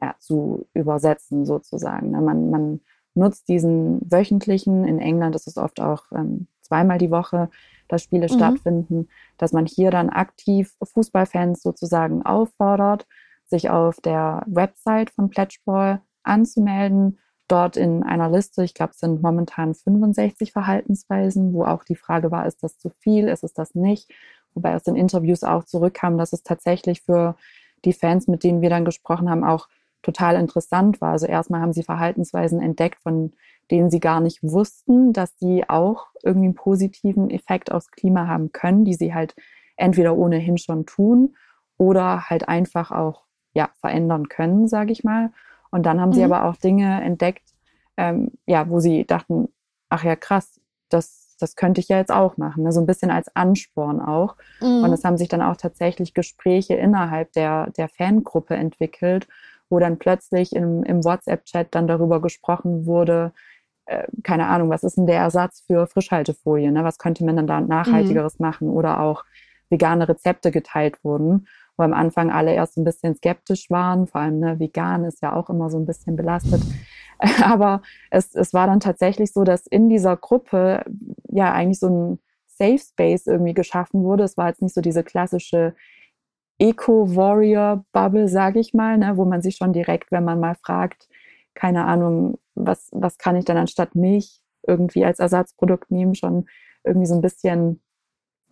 [0.00, 2.10] ja, zu übersetzen, sozusagen.
[2.10, 2.20] Ne?
[2.20, 2.80] Man, man
[3.14, 7.48] nutzt diesen wöchentlichen, in England ist es oft auch ähm, zweimal die Woche,
[7.88, 8.36] dass Spiele mhm.
[8.36, 13.06] stattfinden, dass man hier dann aktiv Fußballfans sozusagen auffordert,
[13.44, 17.18] sich auf der Website von Pledgeball anzumelden.
[17.46, 22.32] Dort in einer Liste, ich glaube, es sind momentan 65 Verhaltensweisen, wo auch die Frage
[22.32, 24.12] war, ist das zu viel, ist es das nicht?
[24.56, 27.36] Wobei aus den Interviews auch zurückkam, dass es tatsächlich für
[27.84, 29.68] die Fans, mit denen wir dann gesprochen haben, auch
[30.02, 31.12] total interessant war.
[31.12, 33.32] Also erstmal haben sie Verhaltensweisen entdeckt, von
[33.70, 38.52] denen sie gar nicht wussten, dass die auch irgendwie einen positiven Effekt aufs Klima haben
[38.52, 39.34] können, die sie halt
[39.76, 41.36] entweder ohnehin schon tun
[41.76, 45.32] oder halt einfach auch ja, verändern können, sage ich mal.
[45.70, 46.14] Und dann haben mhm.
[46.14, 47.44] sie aber auch Dinge entdeckt,
[47.96, 49.48] ähm, ja, wo sie dachten,
[49.88, 52.72] ach ja, krass, das das könnte ich ja jetzt auch machen, ne?
[52.72, 54.36] so ein bisschen als Ansporn auch.
[54.60, 54.84] Mhm.
[54.84, 59.28] Und es haben sich dann auch tatsächlich Gespräche innerhalb der, der Fangruppe entwickelt,
[59.68, 63.32] wo dann plötzlich im, im WhatsApp-Chat dann darüber gesprochen wurde,
[63.86, 66.70] äh, keine Ahnung, was ist denn der Ersatz für Frischhaltefolie?
[66.72, 66.84] Ne?
[66.84, 68.46] Was könnte man dann da nachhaltigeres mhm.
[68.46, 68.68] machen?
[68.68, 69.24] Oder auch
[69.70, 71.46] vegane Rezepte geteilt wurden,
[71.76, 75.34] wo am Anfang alle erst ein bisschen skeptisch waren, vor allem ne, vegan ist ja
[75.34, 76.62] auch immer so ein bisschen belastet.
[77.42, 80.84] Aber es, es war dann tatsächlich so, dass in dieser Gruppe
[81.28, 84.24] ja eigentlich so ein Safe Space irgendwie geschaffen wurde.
[84.24, 85.74] Es war jetzt nicht so diese klassische
[86.58, 91.08] Eco-Warrior-Bubble, sage ich mal, ne, wo man sich schon direkt, wenn man mal fragt,
[91.54, 96.46] keine Ahnung, was, was kann ich denn anstatt Milch irgendwie als Ersatzprodukt nehmen, schon
[96.84, 97.80] irgendwie so ein bisschen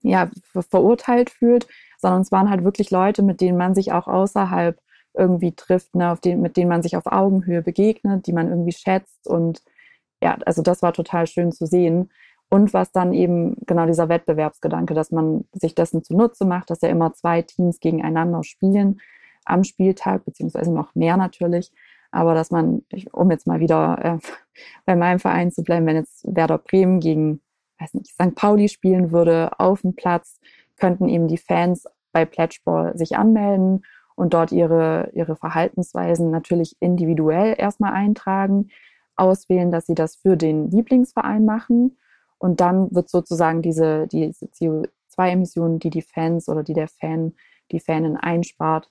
[0.03, 0.31] ja,
[0.71, 1.67] verurteilt fühlt,
[1.99, 4.79] sondern es waren halt wirklich Leute, mit denen man sich auch außerhalb
[5.15, 8.73] irgendwie trifft, ne, auf den, mit denen man sich auf Augenhöhe begegnet, die man irgendwie
[8.73, 9.27] schätzt.
[9.27, 9.63] Und
[10.23, 12.11] ja, also das war total schön zu sehen.
[12.51, 16.89] Und was dann eben genau dieser Wettbewerbsgedanke, dass man sich dessen zunutze macht, dass ja
[16.89, 19.01] immer zwei Teams gegeneinander spielen
[19.45, 21.73] am Spieltag, beziehungsweise noch mehr natürlich.
[22.11, 24.19] Aber dass man, um jetzt mal wieder äh,
[24.87, 27.41] bei meinem Verein zu bleiben, wenn jetzt Werder Bremen gegen,
[27.79, 28.35] weiß nicht, St.
[28.35, 30.39] Pauli spielen würde auf dem Platz,
[30.77, 33.83] könnten eben die Fans bei Pledgeball sich anmelden
[34.15, 38.69] und dort ihre, ihre Verhaltensweisen natürlich individuell erstmal eintragen,
[39.17, 41.97] auswählen, dass sie das für den Lieblingsverein machen.
[42.39, 47.35] Und dann wird sozusagen diese, diese CO2-Emissionen, die die Fans oder die der Fan,
[47.71, 48.91] die Fanin einspart,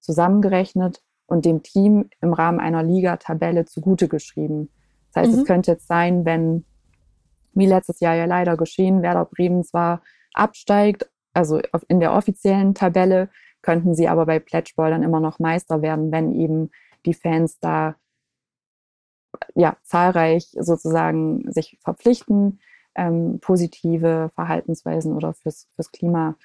[0.00, 4.70] zusammengerechnet und dem Team im Rahmen einer Liga-Tabelle zugute geschrieben.
[5.12, 5.38] Das heißt, mhm.
[5.40, 6.64] es könnte jetzt sein, wenn,
[7.54, 13.28] wie letztes Jahr ja leider geschehen, Werder Bremen zwar absteigt, also in der offiziellen Tabelle,
[13.66, 16.70] könnten sie aber bei Pledgeball dann immer noch Meister werden, wenn eben
[17.04, 17.96] die Fans da
[19.56, 22.60] ja, zahlreich sozusagen sich verpflichten,
[22.94, 26.36] ähm, positive Verhaltensweisen oder fürs, fürs Klima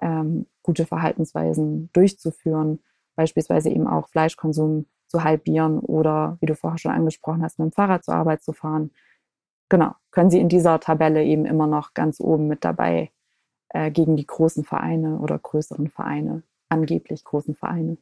[0.00, 2.80] ähm, gute Verhaltensweisen durchzuführen,
[3.14, 7.72] beispielsweise eben auch Fleischkonsum zu halbieren oder, wie du vorher schon angesprochen hast, mit dem
[7.72, 8.90] Fahrrad zur Arbeit zu fahren.
[9.68, 13.10] Genau, können Sie in dieser Tabelle eben immer noch ganz oben mit dabei
[13.68, 17.98] äh, gegen die großen Vereine oder größeren Vereine, angeblich großen Vereine,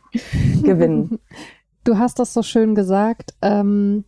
[0.62, 1.18] gewinnen.
[1.84, 3.32] Du hast das so schön gesagt.
[3.40, 4.04] Ähm,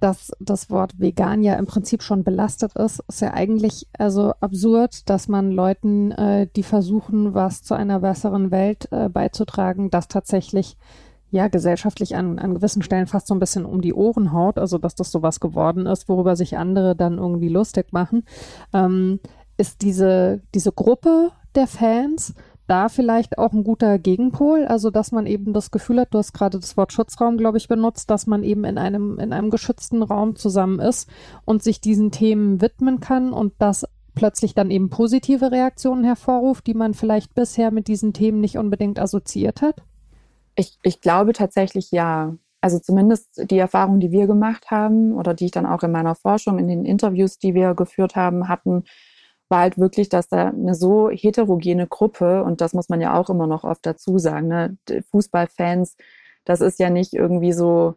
[0.00, 5.08] dass das Wort vegan ja im Prinzip schon belastet ist, ist ja eigentlich also absurd,
[5.10, 10.76] dass man Leuten, äh, die versuchen, was zu einer besseren Welt äh, beizutragen, das tatsächlich
[11.30, 14.78] ja gesellschaftlich an, an gewissen Stellen fast so ein bisschen um die Ohren haut, also
[14.78, 18.24] dass das sowas geworden ist, worüber sich andere dann irgendwie lustig machen,
[18.72, 19.20] ähm,
[19.56, 22.34] ist diese, diese Gruppe der Fans
[22.68, 26.32] da vielleicht auch ein guter Gegenpol, also dass man eben das Gefühl hat, du hast
[26.32, 30.02] gerade das Wort Schutzraum, glaube ich, benutzt, dass man eben in einem, in einem geschützten
[30.02, 31.08] Raum zusammen ist
[31.44, 36.74] und sich diesen Themen widmen kann und das plötzlich dann eben positive Reaktionen hervorruft, die
[36.74, 39.82] man vielleicht bisher mit diesen Themen nicht unbedingt assoziiert hat?
[40.56, 42.34] Ich, ich glaube tatsächlich ja.
[42.60, 46.16] Also zumindest die Erfahrung, die wir gemacht haben oder die ich dann auch in meiner
[46.16, 48.82] Forschung, in den Interviews, die wir geführt haben, hatten,
[49.48, 53.30] war halt wirklich, dass da eine so heterogene Gruppe, und das muss man ja auch
[53.30, 54.76] immer noch oft dazu sagen, ne,
[55.10, 55.96] Fußballfans,
[56.44, 57.94] das ist ja nicht irgendwie so,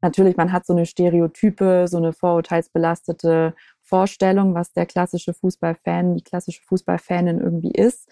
[0.00, 6.22] natürlich, man hat so eine Stereotype, so eine vorurteilsbelastete Vorstellung, was der klassische Fußballfan, die
[6.22, 8.08] klassische Fußballfanin irgendwie ist.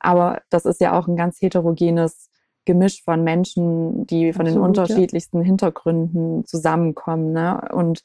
[0.00, 2.30] Aber das ist ja auch ein ganz heterogenes
[2.64, 5.44] Gemisch von Menschen, die von Absolut, den unterschiedlichsten ja.
[5.44, 7.32] Hintergründen zusammenkommen.
[7.32, 7.68] Ne?
[7.72, 8.02] Und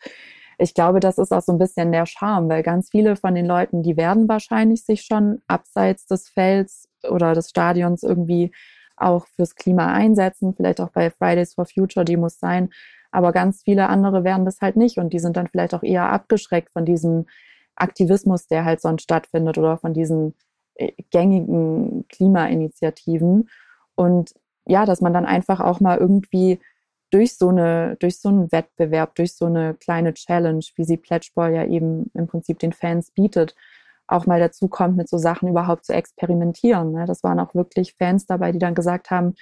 [0.58, 3.46] ich glaube, das ist auch so ein bisschen der Charme, weil ganz viele von den
[3.46, 8.52] Leuten, die werden wahrscheinlich sich schon abseits des Felds oder des Stadions irgendwie
[8.96, 12.70] auch fürs Klima einsetzen, vielleicht auch bei Fridays for Future Demos sein.
[13.12, 16.10] Aber ganz viele andere werden das halt nicht und die sind dann vielleicht auch eher
[16.10, 17.26] abgeschreckt von diesem
[17.76, 20.36] Aktivismus, der halt sonst stattfindet oder von diesen
[20.76, 23.50] äh, gängigen Klimainitiativen.
[23.96, 24.34] Und
[24.66, 26.60] ja, dass man dann einfach auch mal irgendwie
[27.14, 31.54] durch so eine, durch so einen Wettbewerb, durch so eine kleine Challenge, wie sie Pledgeball
[31.54, 33.56] ja eben im Prinzip den Fans bietet,
[34.08, 36.92] auch mal dazu kommt, mit so Sachen überhaupt zu experimentieren.
[36.92, 37.06] Ne?
[37.06, 39.36] Das waren auch wirklich Fans dabei, die dann gesagt haben,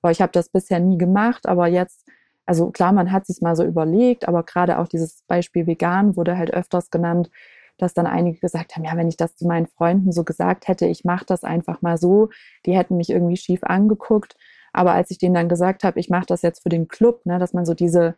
[0.00, 2.08] boah, ich habe das bisher nie gemacht, aber jetzt,
[2.46, 6.38] also klar, man hat sich mal so überlegt, aber gerade auch dieses Beispiel vegan wurde
[6.38, 7.30] halt öfters genannt,
[7.76, 10.86] dass dann einige gesagt haben, ja, wenn ich das zu meinen Freunden so gesagt hätte,
[10.86, 12.30] ich mache das einfach mal so,
[12.66, 14.34] die hätten mich irgendwie schief angeguckt.
[14.72, 17.38] Aber als ich denen dann gesagt habe, ich mache das jetzt für den Club, ne,
[17.38, 18.14] dass man so diese,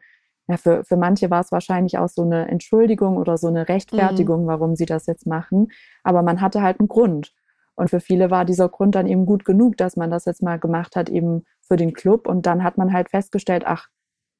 [0.49, 4.45] ja, für, für manche war es wahrscheinlich auch so eine Entschuldigung oder so eine Rechtfertigung,
[4.45, 4.49] mhm.
[4.49, 5.69] warum sie das jetzt machen.
[6.03, 7.33] Aber man hatte halt einen Grund.
[7.77, 10.59] Und für viele war dieser Grund dann eben gut genug, dass man das jetzt mal
[10.59, 12.29] gemacht hat, eben für den Club.
[12.29, 13.89] Und dann hat man halt festgestellt, ach,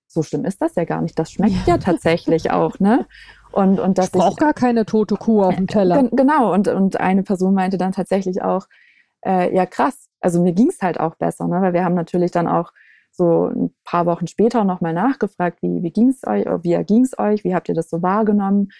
[0.09, 1.19] so schlimm ist das ja gar nicht.
[1.19, 3.07] Das schmeckt ja, ja tatsächlich auch, ne?
[3.53, 6.03] Und, und dass ich brauche gar keine tote Kuh auf dem Teller.
[6.13, 6.53] Genau.
[6.53, 8.67] Und, und eine Person meinte dann tatsächlich auch,
[9.25, 11.61] äh, ja krass, also mir ging es halt auch besser, ne?
[11.61, 12.73] weil wir haben natürlich dann auch
[13.13, 17.19] so ein paar Wochen später nochmal nachgefragt, wie, wie ging es euch, wie ging es
[17.19, 18.71] euch, wie habt ihr das so wahrgenommen?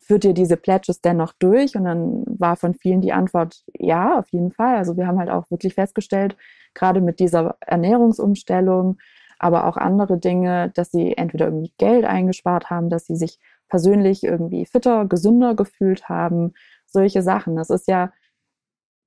[0.00, 1.76] Führt ihr diese Pledges denn noch durch?
[1.76, 4.76] Und dann war von vielen die Antwort, ja, auf jeden Fall.
[4.76, 6.36] Also wir haben halt auch wirklich festgestellt,
[6.74, 8.98] gerade mit dieser Ernährungsumstellung,
[9.38, 13.38] aber auch andere Dinge, dass sie entweder irgendwie Geld eingespart haben, dass sie sich
[13.68, 16.54] persönlich irgendwie fitter, gesünder gefühlt haben,
[16.86, 17.54] solche Sachen.
[17.54, 18.12] Das ist ja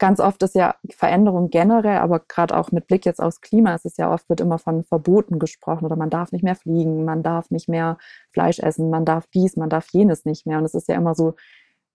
[0.01, 3.85] ganz oft ist ja Veränderung generell, aber gerade auch mit Blick jetzt aufs Klima, ist
[3.85, 7.21] es ja oft wird immer von Verboten gesprochen oder man darf nicht mehr fliegen, man
[7.21, 7.99] darf nicht mehr
[8.31, 10.57] Fleisch essen, man darf dies, man darf jenes nicht mehr.
[10.57, 11.35] Und es ist ja immer so,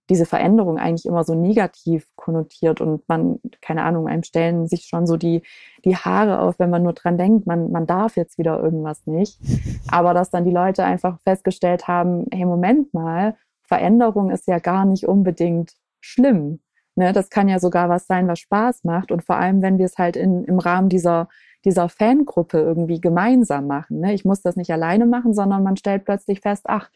[0.09, 5.09] diese Veränderung eigentlich immer so negativ konnotiert und man, keine Ahnung, einem stellen sich schon
[5.09, 5.43] so die,
[5.85, 9.41] die Haare auf, wenn man nur dran denkt, man, man darf jetzt wieder irgendwas nicht.
[9.91, 14.85] Aber dass dann die Leute einfach festgestellt haben, hey, Moment mal, Veränderung ist ja gar
[14.85, 16.61] nicht unbedingt schlimm.
[16.99, 19.13] Ne, das kann ja sogar was sein, was Spaß macht.
[19.13, 21.29] Und vor allem, wenn wir es halt in, im Rahmen dieser,
[21.65, 24.01] dieser Fangruppe irgendwie gemeinsam machen.
[24.01, 24.15] Ne?
[24.15, 26.91] Ich muss das nicht alleine machen, sondern man stellt plötzlich fest, ach,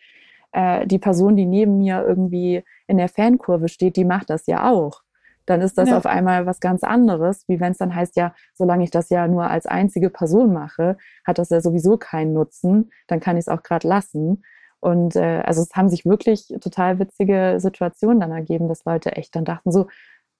[0.53, 4.71] äh, die Person, die neben mir irgendwie in der Fankurve steht, die macht das ja
[4.71, 5.03] auch.
[5.47, 5.97] Dann ist das ja.
[5.97, 9.27] auf einmal was ganz anderes, wie wenn es dann heißt, ja, solange ich das ja
[9.27, 13.49] nur als einzige Person mache, hat das ja sowieso keinen Nutzen, dann kann ich es
[13.49, 14.45] auch gerade lassen.
[14.81, 19.37] Und äh, also es haben sich wirklich total witzige Situationen dann ergeben, dass Leute echt
[19.37, 19.87] dann dachten so,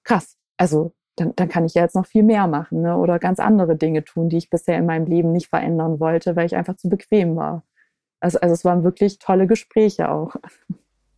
[0.03, 2.97] krass, also dann, dann kann ich ja jetzt noch viel mehr machen ne?
[2.97, 6.45] oder ganz andere Dinge tun, die ich bisher in meinem Leben nicht verändern wollte, weil
[6.45, 7.63] ich einfach zu bequem war.
[8.19, 10.35] Also, also es waren wirklich tolle Gespräche auch.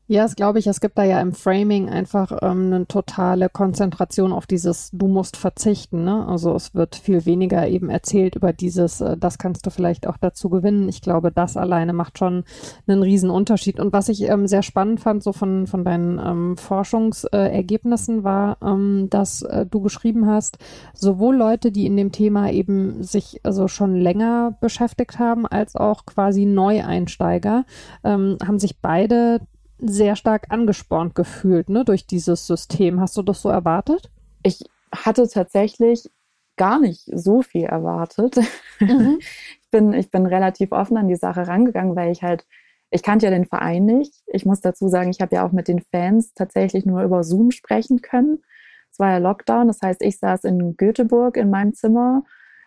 [0.08, 0.68] Ja, das glaube ich.
[0.68, 5.38] Es gibt da ja im Framing einfach ähm, eine totale Konzentration auf dieses Du musst
[5.38, 6.04] verzichten.
[6.04, 6.28] Ne?
[6.28, 10.18] Also es wird viel weniger eben erzählt über dieses, äh, das kannst du vielleicht auch
[10.18, 10.90] dazu gewinnen.
[10.90, 12.44] Ich glaube, das alleine macht schon
[12.86, 13.80] einen riesen Unterschied.
[13.80, 18.58] Und was ich ähm, sehr spannend fand, so von, von deinen ähm, Forschungsergebnissen, äh, war,
[18.62, 20.58] ähm, dass äh, du geschrieben hast,
[20.94, 26.06] sowohl Leute, die in dem Thema eben sich also schon länger beschäftigt haben, als auch
[26.06, 27.64] quasi Neueinsteiger,
[28.04, 29.40] ähm, haben sich beide
[29.86, 33.00] sehr stark angespornt gefühlt, ne, durch dieses System.
[33.00, 34.10] Hast du das so erwartet?
[34.44, 36.10] Ich hatte tatsächlich
[36.56, 38.38] gar nicht so viel erwartet.
[38.80, 39.18] Mhm.
[39.20, 42.46] ich, bin, ich bin relativ offen an die Sache rangegangen, weil ich halt,
[42.92, 44.14] ich kannte ja den Verein nicht.
[44.28, 47.52] Ich muss dazu sagen, ich habe ja auch mit den Fans tatsächlich nur über Zoom
[47.52, 48.44] sprechen können.
[48.92, 52.24] Es war ja Lockdown, das heißt, ich saß in Göteborg in meinem Zimmer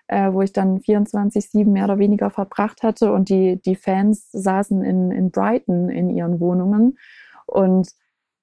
[0.09, 4.83] äh, wo ich dann 24-7 mehr oder weniger verbracht hatte und die, die Fans saßen
[4.83, 6.99] in, in Brighton in ihren Wohnungen.
[7.47, 7.91] Und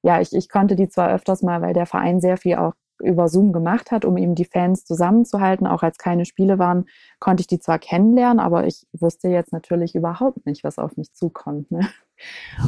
[0.02, 3.28] ja, ich, ich konnte die zwar öfters mal, weil der Verein sehr viel auch über
[3.28, 5.67] Zoom gemacht hat, um eben die Fans zusammenzuhalten.
[5.67, 6.86] Auch als keine Spiele waren,
[7.19, 11.13] konnte ich die zwar kennenlernen, aber ich wusste jetzt natürlich überhaupt nicht, was auf mich
[11.13, 11.71] zukommt.
[11.71, 11.88] Ne?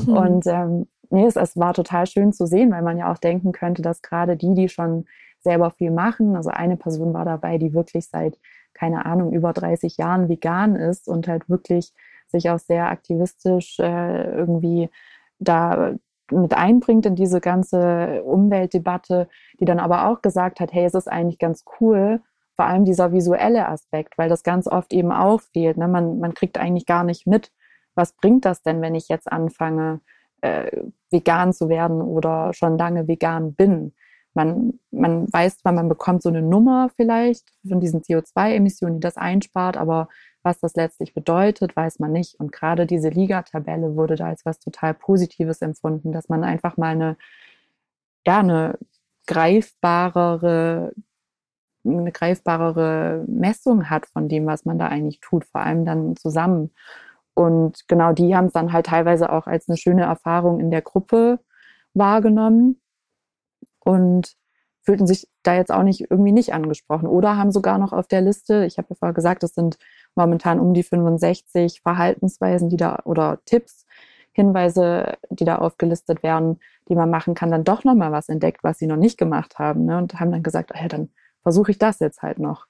[0.05, 0.13] Mhm.
[0.13, 3.51] Und ähm, nee, es, es war total schön zu sehen, weil man ja auch denken
[3.51, 5.05] könnte, dass gerade die, die schon
[5.39, 8.37] selber viel machen, also eine Person war dabei, die wirklich seit
[8.75, 11.93] keine Ahnung, über 30 Jahren vegan ist und halt wirklich
[12.27, 14.89] sich auch sehr aktivistisch äh, irgendwie
[15.39, 15.95] da
[16.31, 19.27] mit einbringt in diese ganze Umweltdebatte,
[19.59, 22.21] die dann aber auch gesagt hat, hey, es ist eigentlich ganz cool,
[22.55, 25.77] vor allem dieser visuelle Aspekt, weil das ganz oft eben auch fehlt.
[25.77, 25.87] Ne?
[25.87, 27.51] Man, man kriegt eigentlich gar nicht mit,
[27.95, 30.01] was bringt das denn, wenn ich jetzt anfange,
[30.41, 33.93] äh, vegan zu werden oder schon lange vegan bin
[34.35, 39.17] man, man weiß zwar, man bekommt so eine Nummer vielleicht von diesen CO2-Emissionen, die das
[39.17, 40.09] einspart, aber
[40.43, 42.39] was das letztlich bedeutet, weiß man nicht.
[42.39, 46.91] Und gerade diese Liga-Tabelle wurde da als was total Positives empfunden, dass man einfach mal
[46.91, 47.17] eine,
[48.27, 48.77] ja, eine
[49.25, 50.93] greifbarere,
[51.83, 56.71] eine greifbarere Messung hat von dem, was man da eigentlich tut, vor allem dann zusammen.
[57.33, 60.81] Und genau die haben es dann halt teilweise auch als eine schöne Erfahrung in der
[60.81, 61.39] Gruppe
[61.93, 62.81] wahrgenommen
[63.85, 64.35] und
[64.81, 68.21] fühlten sich da jetzt auch nicht irgendwie nicht angesprochen oder haben sogar noch auf der
[68.21, 69.77] Liste, ich habe ja vorher gesagt, es sind
[70.13, 73.85] momentan um die 65 Verhaltensweisen, die da oder Tipps,
[74.31, 78.77] Hinweise, die da aufgelistet werden, die man machen kann, dann doch nochmal was entdeckt, was
[78.77, 79.97] sie noch nicht gemacht haben ne?
[79.97, 81.09] und haben dann gesagt, ah ja, dann
[81.41, 82.67] versuche ich das jetzt halt noch.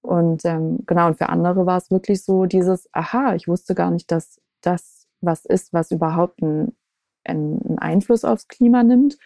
[0.00, 3.90] Und ähm, genau, und für andere war es wirklich so dieses, aha, ich wusste gar
[3.90, 6.76] nicht, dass das was ist, was überhaupt einen,
[7.24, 9.18] einen Einfluss aufs Klima nimmt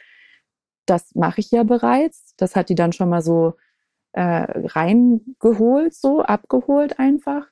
[0.88, 2.34] das mache ich ja bereits.
[2.36, 3.54] Das hat die dann schon mal so
[4.12, 7.46] äh, reingeholt, so abgeholt einfach.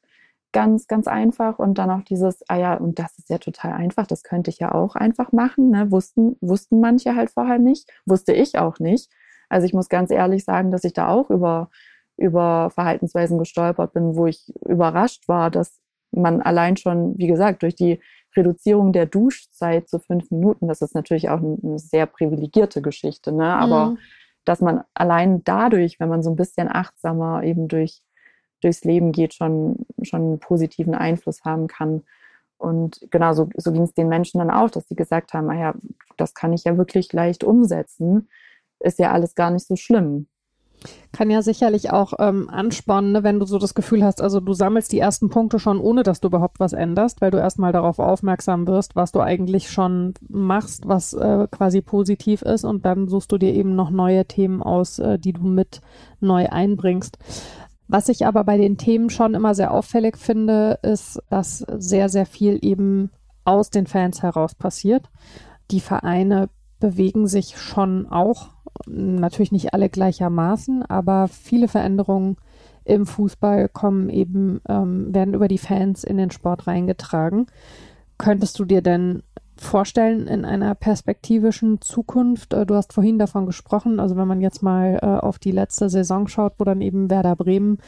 [0.52, 1.58] Ganz, ganz einfach.
[1.58, 4.58] Und dann auch dieses, ah ja, und das ist ja total einfach, das könnte ich
[4.58, 5.70] ja auch einfach machen.
[5.70, 5.90] Ne?
[5.90, 9.10] Wussten, wussten manche halt vorher nicht, wusste ich auch nicht.
[9.48, 11.70] Also ich muss ganz ehrlich sagen, dass ich da auch über,
[12.16, 15.78] über Verhaltensweisen gestolpert bin, wo ich überrascht war, dass
[16.16, 18.00] man allein schon, wie gesagt, durch die
[18.36, 23.54] Reduzierung der Duschzeit zu fünf Minuten, das ist natürlich auch eine sehr privilegierte Geschichte, ne?
[23.54, 23.98] aber mhm.
[24.44, 28.02] dass man allein dadurch, wenn man so ein bisschen achtsamer eben durch,
[28.60, 32.02] durchs Leben geht, schon, schon einen positiven Einfluss haben kann.
[32.58, 35.74] Und genau so, so ging es den Menschen dann auch, dass sie gesagt haben, naja,
[35.74, 35.80] ah
[36.16, 38.30] das kann ich ja wirklich leicht umsetzen,
[38.80, 40.28] ist ja alles gar nicht so schlimm.
[41.12, 44.52] Kann ja sicherlich auch ähm, anspornen, ne, wenn du so das Gefühl hast, also du
[44.52, 47.98] sammelst die ersten Punkte schon, ohne dass du überhaupt was änderst, weil du erstmal darauf
[47.98, 53.32] aufmerksam wirst, was du eigentlich schon machst, was äh, quasi positiv ist und dann suchst
[53.32, 55.80] du dir eben noch neue Themen aus, äh, die du mit
[56.20, 57.18] neu einbringst.
[57.88, 62.26] Was ich aber bei den Themen schon immer sehr auffällig finde, ist, dass sehr, sehr
[62.26, 63.10] viel eben
[63.44, 65.08] aus den Fans heraus passiert.
[65.70, 66.48] Die Vereine
[66.80, 68.55] bewegen sich schon auch
[68.86, 72.36] natürlich nicht alle gleichermaßen, aber viele Veränderungen
[72.84, 77.46] im Fußball kommen eben, ähm, werden über die Fans in den Sport reingetragen.
[78.18, 79.22] Könntest du dir denn
[79.58, 82.52] vorstellen in einer perspektivischen Zukunft?
[82.52, 85.88] Äh, du hast vorhin davon gesprochen, also wenn man jetzt mal äh, auf die letzte
[85.88, 87.78] Saison schaut, wo dann eben Werder Bremen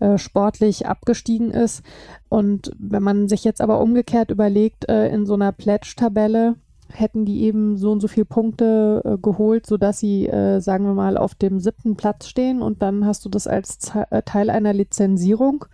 [0.00, 1.82] äh, sportlich abgestiegen ist.
[2.28, 6.56] Und wenn man sich jetzt aber umgekehrt überlegt, äh, in so einer Pledge-Tabelle,
[6.92, 10.94] hätten die eben so und so viele Punkte äh, geholt, sodass sie, äh, sagen wir
[10.94, 14.50] mal, auf dem siebten Platz stehen und dann hast du das als Ze äh, Teil
[14.50, 15.66] einer Lizenzierung,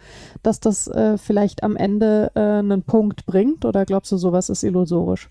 [0.43, 4.63] dass das äh, vielleicht am Ende äh, einen Punkt bringt oder glaubst du, sowas ist
[4.63, 5.31] illusorisch?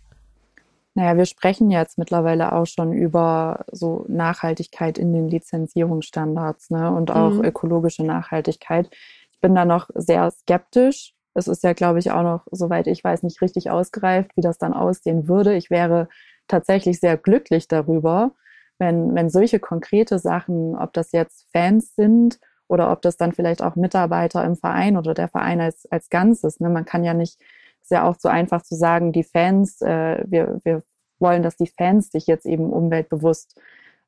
[0.94, 7.12] Naja, wir sprechen jetzt mittlerweile auch schon über so Nachhaltigkeit in den Lizenzierungsstandards ne, und
[7.12, 7.46] auch mhm.
[7.46, 8.90] ökologische Nachhaltigkeit.
[9.32, 13.04] Ich bin da noch sehr skeptisch, es ist ja, glaube ich, auch noch, soweit ich
[13.04, 15.56] weiß, nicht richtig ausgereift, wie das dann aussehen würde.
[15.56, 16.10] Ich wäre
[16.48, 18.32] tatsächlich sehr glücklich darüber,
[18.80, 23.62] wenn, wenn solche konkrete Sachen, ob das jetzt Fans sind oder ob das dann vielleicht
[23.62, 26.60] auch Mitarbeiter im Verein oder der Verein als, als Ganzes.
[26.60, 26.70] Ne?
[26.70, 27.40] Man kann ja nicht,
[27.82, 30.84] ist ja auch so einfach zu sagen, die Fans, äh, wir, wir
[31.20, 33.60] wollen, dass die Fans sich jetzt eben umweltbewusst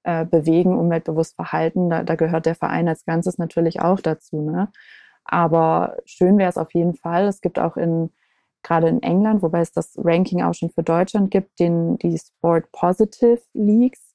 [0.03, 1.89] äh, bewegen, umweltbewusst verhalten.
[1.89, 4.41] Da, da gehört der Verein als Ganzes natürlich auch dazu.
[4.41, 4.69] Ne?
[5.25, 7.27] Aber schön wäre es auf jeden Fall.
[7.27, 8.11] Es gibt auch in
[8.63, 12.71] gerade in England, wobei es das Ranking auch schon für Deutschland gibt, den, die Sport
[12.71, 14.13] Positive Leagues,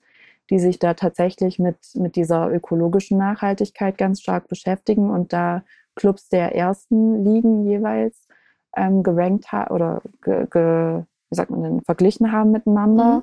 [0.50, 5.62] die sich da tatsächlich mit, mit dieser ökologischen Nachhaltigkeit ganz stark beschäftigen und da
[5.94, 8.26] Clubs der ersten Ligen jeweils
[8.74, 13.16] ähm, gerankt haben oder ge, ge, wie sagt man denn, verglichen haben miteinander.
[13.16, 13.22] Mhm.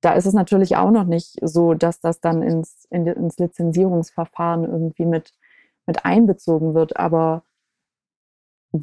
[0.00, 4.64] Da ist es natürlich auch noch nicht so, dass das dann ins, in, ins Lizenzierungsverfahren
[4.64, 5.32] irgendwie mit,
[5.88, 7.42] mit einbezogen wird, aber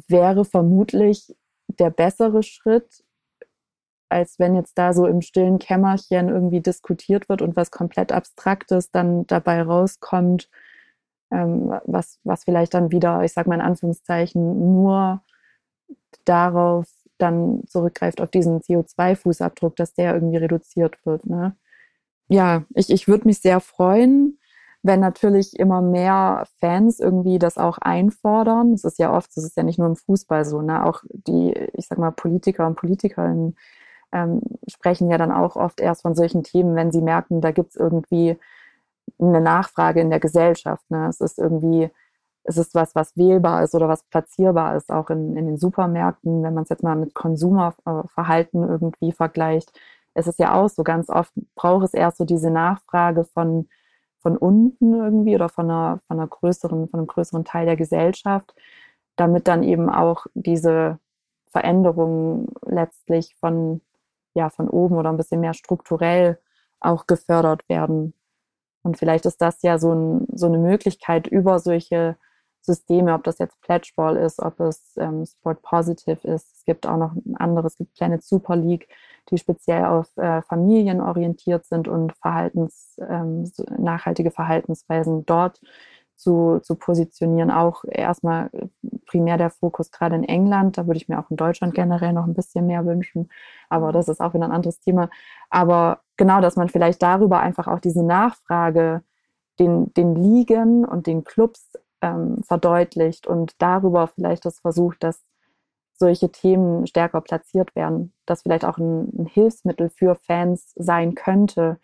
[0.08, 1.34] wäre vermutlich
[1.68, 3.04] der bessere Schritt,
[4.08, 8.90] als wenn jetzt da so im stillen Kämmerchen irgendwie diskutiert wird und was komplett Abstraktes
[8.90, 10.50] dann dabei rauskommt,
[11.30, 15.22] ähm, was, was vielleicht dann wieder, ich sage mal in Anführungszeichen, nur
[16.24, 16.86] darauf
[17.18, 21.24] dann zurückgreift, auf diesen CO2-Fußabdruck, dass der irgendwie reduziert wird.
[21.26, 21.56] Ne?
[22.28, 24.38] Ja, ich, ich würde mich sehr freuen,
[24.82, 28.72] wenn natürlich immer mehr Fans irgendwie das auch einfordern.
[28.72, 30.84] Es ist ja oft, es ist ja nicht nur im Fußball so, ne?
[30.84, 33.56] Auch die, ich sag mal, Politiker und Politikerinnen
[34.12, 37.70] ähm, sprechen ja dann auch oft erst von solchen Themen, wenn sie merken, da gibt
[37.70, 38.38] es irgendwie
[39.18, 40.84] eine Nachfrage in der Gesellschaft.
[40.90, 41.08] Ne?
[41.08, 41.90] Es ist irgendwie,
[42.44, 46.42] es ist was, was wählbar ist oder was platzierbar ist, auch in, in den Supermärkten,
[46.42, 49.72] wenn man es jetzt mal mit Konsumerverhalten irgendwie vergleicht.
[50.14, 53.68] Es ist ja auch so, ganz oft braucht es erst so diese Nachfrage von
[54.26, 58.52] von unten irgendwie oder von einer, von einer größeren, von einem größeren Teil der Gesellschaft,
[59.14, 60.98] damit dann eben auch diese
[61.52, 63.82] Veränderungen letztlich von,
[64.34, 66.40] ja, von oben oder ein bisschen mehr strukturell
[66.80, 68.14] auch gefördert werden.
[68.82, 72.16] Und vielleicht ist das ja so, ein, so eine Möglichkeit über solche
[72.66, 76.52] Systeme, ob das jetzt Pledgeball ist, ob es ähm, Sport Positive ist.
[76.52, 78.88] Es gibt auch noch ein anderes, es gibt Planet Super League,
[79.30, 85.60] die speziell auf äh, Familien orientiert sind und Verhaltens, ähm, nachhaltige Verhaltensweisen dort
[86.16, 87.50] zu, zu positionieren.
[87.50, 88.50] Auch erstmal
[89.06, 90.78] primär der Fokus gerade in England.
[90.78, 93.30] Da würde ich mir auch in Deutschland generell noch ein bisschen mehr wünschen.
[93.68, 95.08] Aber das ist auch wieder ein anderes Thema.
[95.50, 99.02] Aber genau, dass man vielleicht darüber einfach auch diese Nachfrage
[99.58, 101.72] den, den Ligen und den Clubs
[102.02, 105.22] ähm, verdeutlicht und darüber vielleicht das versucht, dass
[105.98, 111.78] solche Themen stärker platziert werden, dass vielleicht auch ein, ein, Hilfsmittel für Fans sein könnte,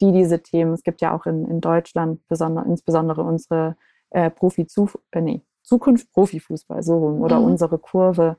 [0.00, 3.76] die diese Themen, es gibt ja auch in, in Deutschland besonder, insbesondere unsere
[4.10, 4.66] äh, Profi
[5.10, 7.46] äh, nee, Zukunft Profifußball so rum oder mhm.
[7.46, 8.36] unsere Kurve,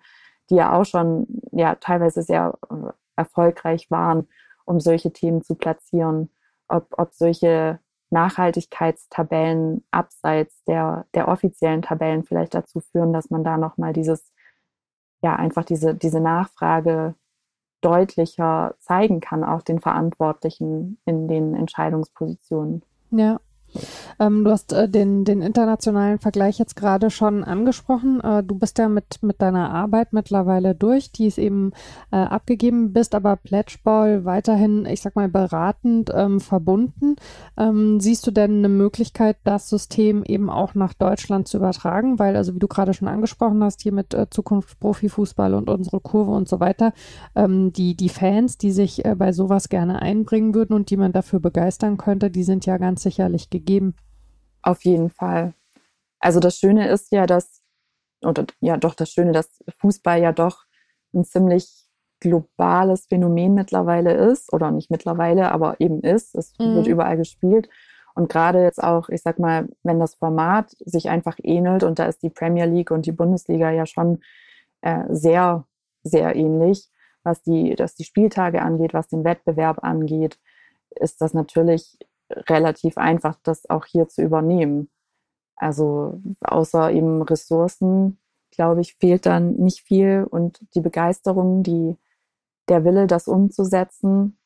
[0.49, 4.27] die ja auch schon ja teilweise sehr äh, erfolgreich waren,
[4.65, 6.29] um solche Themen zu platzieren,
[6.67, 13.57] ob, ob solche Nachhaltigkeitstabellen abseits der, der offiziellen Tabellen vielleicht dazu führen, dass man da
[13.57, 14.31] nochmal dieses,
[15.21, 17.15] ja, einfach diese, diese Nachfrage
[17.81, 22.83] deutlicher zeigen kann, auch den Verantwortlichen in den Entscheidungspositionen.
[23.11, 23.39] Ja,
[24.19, 28.21] ähm, du hast äh, den, den internationalen Vergleich jetzt gerade schon angesprochen.
[28.21, 31.71] Äh, du bist ja mit, mit deiner Arbeit mittlerweile durch, die es eben
[32.11, 37.15] äh, abgegeben bist, aber Pledgeball weiterhin, ich sag mal, beratend ähm, verbunden.
[37.57, 42.19] Ähm, siehst du denn eine Möglichkeit, das System eben auch nach Deutschland zu übertragen?
[42.19, 45.99] Weil, also wie du gerade schon angesprochen hast, hier mit äh, Zukunft Profifußball und unsere
[45.99, 46.93] Kurve und so weiter,
[47.35, 51.11] ähm, die, die Fans, die sich äh, bei sowas gerne einbringen würden und die man
[51.11, 53.95] dafür begeistern könnte, die sind ja ganz sicherlich gegeben gegeben.
[54.61, 55.53] Auf jeden Fall.
[56.19, 57.61] Also das Schöne ist ja, dass,
[58.21, 60.65] oder ja doch das Schöne, dass Fußball ja doch
[61.13, 61.87] ein ziemlich
[62.19, 66.35] globales Phänomen mittlerweile ist, oder nicht mittlerweile, aber eben ist.
[66.35, 66.75] Es mhm.
[66.75, 67.69] wird überall gespielt.
[68.15, 72.05] Und gerade jetzt auch, ich sag mal, wenn das Format sich einfach ähnelt und da
[72.05, 74.19] ist die Premier League und die Bundesliga ja schon
[74.81, 75.65] äh, sehr,
[76.03, 76.89] sehr ähnlich,
[77.23, 80.37] was die, dass die Spieltage angeht, was den Wettbewerb angeht,
[80.99, 81.97] ist das natürlich
[82.29, 84.89] relativ einfach, das auch hier zu übernehmen.
[85.55, 88.17] Also außer eben Ressourcen,
[88.51, 91.97] glaube ich, fehlt dann nicht viel und die Begeisterung, die,
[92.69, 94.37] der Wille, das umzusetzen.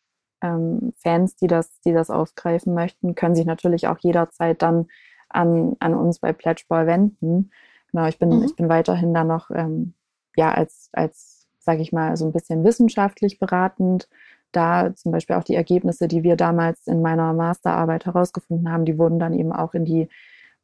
[0.42, 4.88] Ähm, Fans, die das, die das aufgreifen möchten, können sich natürlich auch jederzeit dann
[5.30, 7.52] an, an uns bei Pledgeball wenden.
[7.92, 8.44] Genau, ich bin, mhm.
[8.44, 9.94] ich bin weiterhin da noch ähm,
[10.36, 14.10] ja als, als, sage ich mal, so ein bisschen wissenschaftlich beratend
[14.56, 18.98] da zum Beispiel auch die Ergebnisse, die wir damals in meiner Masterarbeit herausgefunden haben, die
[18.98, 20.10] wurden dann eben auch in die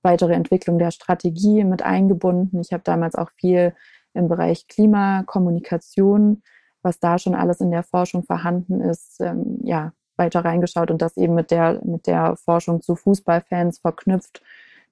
[0.02, 2.62] weitere Entwicklung der Strategie mit eingebunden.
[2.62, 3.74] Ich habe damals auch viel
[4.14, 6.42] im Bereich Klimakommunikation
[6.82, 11.18] was da schon alles in der Forschung vorhanden ist, ähm, ja, weiter reingeschaut und das
[11.18, 14.42] eben mit der, mit der Forschung zu Fußballfans verknüpft,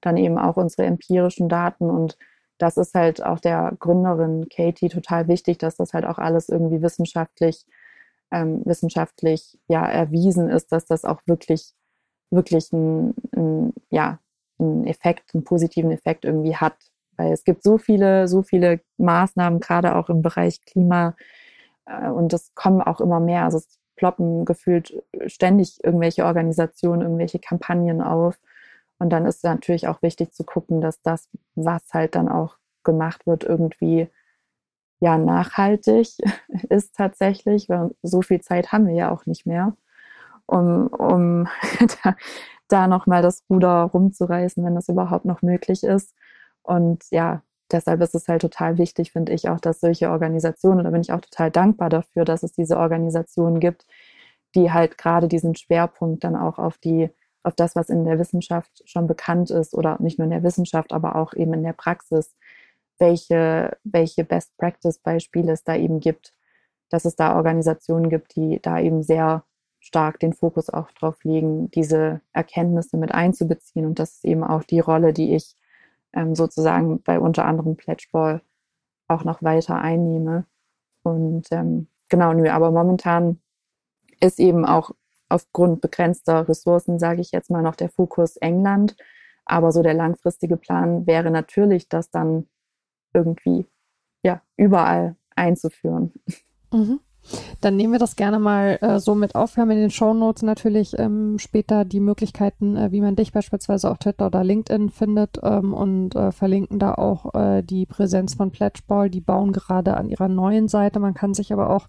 [0.00, 2.16] dann eben auch unsere empirischen Daten und
[2.58, 6.82] das ist halt auch der Gründerin Katie total wichtig, dass das halt auch alles irgendwie
[6.82, 7.64] wissenschaftlich,
[8.30, 11.72] ähm, wissenschaftlich ja erwiesen ist, dass das auch wirklich,
[12.30, 14.18] wirklich ein, ein, ja,
[14.58, 16.76] einen Effekt, einen positiven Effekt irgendwie hat.
[17.16, 21.14] Weil es gibt so viele, so viele Maßnahmen, gerade auch im Bereich Klima,
[21.86, 23.44] äh, und es kommen auch immer mehr.
[23.44, 28.38] Also es ploppen gefühlt ständig irgendwelche Organisationen, irgendwelche Kampagnen auf.
[28.98, 33.26] Und dann ist natürlich auch wichtig zu gucken, dass das, was halt dann auch gemacht
[33.26, 34.08] wird, irgendwie
[35.00, 36.08] ja nachhaltig
[36.68, 39.76] ist tatsächlich, weil so viel Zeit haben wir ja auch nicht mehr,
[40.46, 41.48] um, um
[42.04, 42.16] da,
[42.68, 46.14] da nochmal das Ruder rumzureißen, wenn das überhaupt noch möglich ist.
[46.62, 50.90] Und ja, deshalb ist es halt total wichtig, finde ich auch, dass solche Organisationen, da
[50.90, 53.86] bin ich auch total dankbar dafür, dass es diese Organisationen gibt,
[54.54, 57.10] die halt gerade diesen Schwerpunkt dann auch auf die,
[57.42, 60.92] auf das, was in der Wissenschaft schon bekannt ist oder nicht nur in der Wissenschaft,
[60.92, 62.34] aber auch eben in der Praxis,
[62.98, 66.34] welche, welche Best Practice Beispiele es da eben gibt,
[66.90, 69.44] dass es da Organisationen gibt, die da eben sehr
[69.80, 73.86] stark den Fokus auch drauf legen, diese Erkenntnisse mit einzubeziehen.
[73.86, 75.54] Und das ist eben auch die Rolle, die ich
[76.12, 78.42] ähm, sozusagen bei unter anderem Pledgeball
[79.06, 80.46] auch noch weiter einnehme.
[81.02, 83.40] Und ähm, genau, nö, aber momentan
[84.20, 84.90] ist eben auch
[85.28, 88.96] aufgrund begrenzter Ressourcen, sage ich jetzt mal, noch der Fokus England.
[89.44, 92.48] Aber so der langfristige Plan wäre natürlich, das dann
[93.18, 93.66] irgendwie
[94.24, 96.12] ja überall einzuführen.
[96.72, 97.00] Mhm.
[97.60, 99.56] Dann nehmen wir das gerne mal äh, so mit auf.
[99.56, 103.32] Wir haben in den Show Notes natürlich ähm, später die Möglichkeiten, äh, wie man dich
[103.32, 108.34] beispielsweise auf Twitter oder LinkedIn findet ähm, und äh, verlinken da auch äh, die Präsenz
[108.34, 109.10] von Pledgeball.
[109.10, 111.00] Die bauen gerade an ihrer neuen Seite.
[111.00, 111.88] Man kann sich aber auch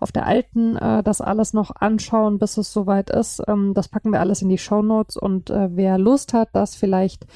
[0.00, 3.42] auf der alten äh, das alles noch anschauen, bis es soweit ist.
[3.46, 6.74] Ähm, das packen wir alles in die Show Notes und äh, wer Lust hat, das
[6.74, 7.26] vielleicht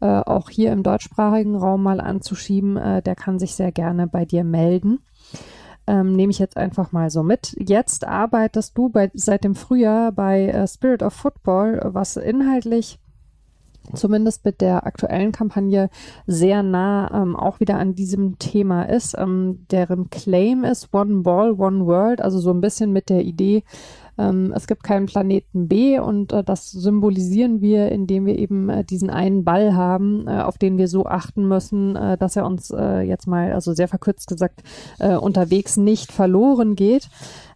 [0.00, 4.98] auch hier im deutschsprachigen Raum mal anzuschieben, der kann sich sehr gerne bei dir melden
[5.86, 7.54] ähm, nehme ich jetzt einfach mal so mit.
[7.58, 12.98] Jetzt arbeitest du bei, seit dem Frühjahr bei äh, Spirit of Football, was inhaltlich
[13.92, 15.90] zumindest mit der aktuellen Kampagne
[16.26, 19.14] sehr nah ähm, auch wieder an diesem Thema ist.
[19.18, 23.62] Ähm, deren Claim ist One Ball, One World, also so ein bisschen mit der Idee,
[24.16, 28.84] ähm, es gibt keinen Planeten B und äh, das symbolisieren wir, indem wir eben äh,
[28.84, 32.70] diesen einen Ball haben, äh, auf den wir so achten müssen, äh, dass er uns
[32.70, 34.62] äh, jetzt mal, also sehr verkürzt gesagt,
[34.98, 37.08] äh, unterwegs nicht verloren geht.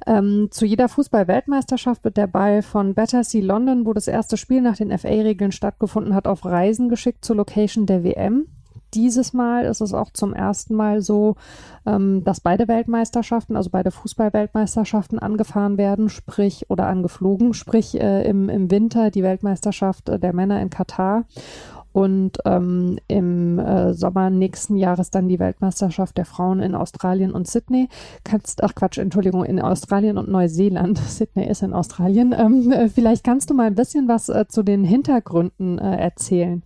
[0.06, 4.76] Ähm, zu jeder Fußball-Weltmeisterschaft wird der Ball von Battersea London, wo das erste Spiel nach
[4.76, 8.46] den FA-Regeln stattgefunden hat, auf Reisen geschickt zur Location der WM
[8.94, 11.36] dieses Mal ist es auch zum ersten Mal so,
[11.86, 18.48] ähm, dass beide Weltmeisterschaften, also beide Fußball-Weltmeisterschaften angefahren werden, sprich oder angeflogen, sprich äh, im,
[18.48, 21.24] im Winter die Weltmeisterschaft der Männer in Katar
[21.92, 27.48] und ähm, im äh, Sommer nächsten Jahres dann die Weltmeisterschaft der Frauen in Australien und
[27.48, 27.88] Sydney.
[28.24, 30.98] Kannst, ach Quatsch, Entschuldigung, in Australien und Neuseeland.
[31.08, 32.34] Sydney ist in Australien.
[32.38, 36.62] Ähm, äh, vielleicht kannst du mal ein bisschen was äh, zu den Hintergründen äh, erzählen.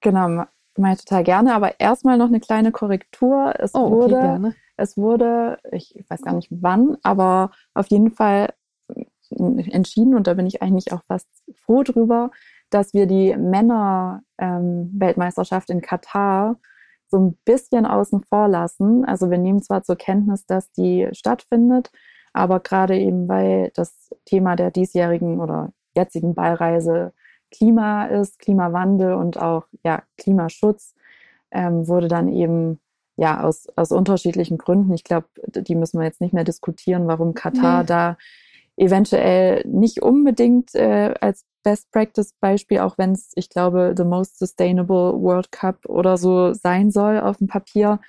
[0.00, 0.44] Genau,
[0.76, 3.54] ich total gerne, aber erstmal noch eine kleine Korrektur.
[3.58, 4.54] Es oh, wurde, gerne.
[4.76, 8.54] es wurde, ich weiß gar nicht wann, aber auf jeden Fall
[9.30, 12.30] entschieden und da bin ich eigentlich auch fast froh drüber,
[12.70, 16.56] dass wir die Männer-Weltmeisterschaft ähm, in Katar
[17.08, 19.04] so ein bisschen außen vor lassen.
[19.04, 21.90] Also wir nehmen zwar zur Kenntnis, dass die stattfindet,
[22.32, 27.12] aber gerade eben weil das Thema der diesjährigen oder jetzigen Ballreise
[27.50, 30.94] Klima ist, Klimawandel und auch ja, Klimaschutz,
[31.50, 32.80] ähm, wurde dann eben
[33.16, 37.34] ja aus, aus unterschiedlichen Gründen, ich glaube, die müssen wir jetzt nicht mehr diskutieren, warum
[37.34, 37.86] Katar nee.
[37.86, 38.16] da
[38.76, 44.38] eventuell nicht unbedingt äh, als Best Practice Beispiel, auch wenn es, ich glaube, the most
[44.38, 48.00] sustainable World Cup oder so sein soll auf dem Papier.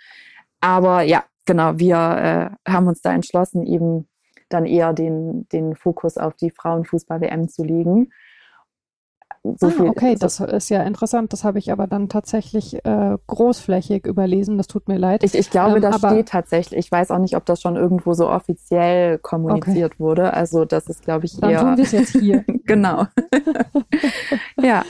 [0.61, 4.07] Aber ja, genau, wir äh, haben uns da entschlossen, eben
[4.47, 8.11] dann eher den, den Fokus auf die Frauenfußball-WM zu legen.
[9.43, 11.33] So ah, okay, das ist ja interessant.
[11.33, 14.57] Das habe ich aber dann tatsächlich äh, großflächig überlesen.
[14.57, 15.23] Das tut mir leid.
[15.23, 16.79] Ich, ich glaube, ähm, das steht tatsächlich.
[16.79, 19.99] Ich weiß auch nicht, ob das schon irgendwo so offiziell kommuniziert okay.
[19.99, 20.33] wurde.
[20.33, 21.57] Also das ist, glaube ich, dann eher.
[21.57, 22.45] Dann tun wir es jetzt hier.
[22.65, 23.07] genau.
[24.61, 24.83] ja.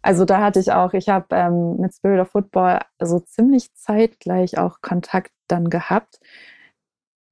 [0.00, 4.56] Also da hatte ich auch, ich habe ähm, mit Spirit of Football so ziemlich zeitgleich
[4.56, 6.18] auch Kontakt dann gehabt.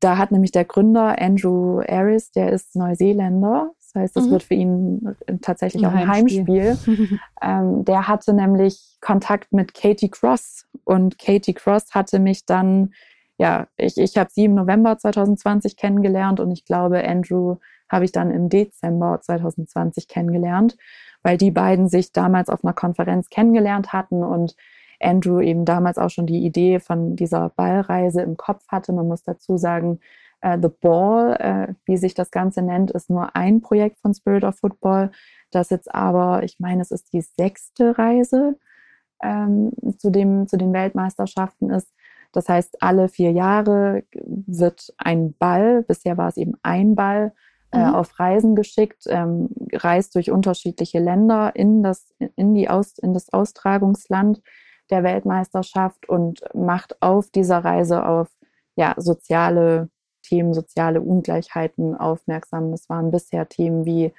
[0.00, 4.30] Da hat nämlich der Gründer Andrew Aris, der ist Neuseeländer, heißt, es mhm.
[4.30, 6.70] wird für ihn tatsächlich ein auch ein Heimspiel.
[6.70, 7.18] Heimspiel.
[7.42, 12.92] ähm, der hatte nämlich Kontakt mit Katie Cross und Katie Cross hatte mich dann
[13.38, 17.56] ja, ich, ich habe sie im November 2020 kennengelernt und ich glaube, Andrew
[17.88, 20.76] habe ich dann im Dezember 2020 kennengelernt,
[21.22, 24.56] weil die beiden sich damals auf einer Konferenz kennengelernt hatten und
[25.00, 28.92] Andrew eben damals auch schon die Idee von dieser Ballreise im Kopf hatte.
[28.92, 30.00] Man muss dazu sagen,
[30.42, 31.36] The Ball,
[31.70, 35.10] uh, wie sich das Ganze nennt, ist nur ein Projekt von Spirit of Football,
[35.50, 38.56] das jetzt aber, ich meine, es ist die sechste Reise
[39.22, 41.92] ähm, zu, dem, zu den Weltmeisterschaften ist.
[42.32, 47.32] Das heißt, alle vier Jahre wird ein Ball, bisher war es eben ein Ball,
[47.70, 47.94] äh, mhm.
[47.94, 53.32] auf Reisen geschickt, ähm, reist durch unterschiedliche Länder in das, in, die Aus, in das
[53.32, 54.40] Austragungsland
[54.90, 58.28] der Weltmeisterschaft und macht auf dieser Reise auf
[58.76, 59.90] ja, soziale
[60.28, 62.70] Themen, soziale Ungleichheiten aufmerksam.
[62.70, 64.12] Das waren bisher Themen wie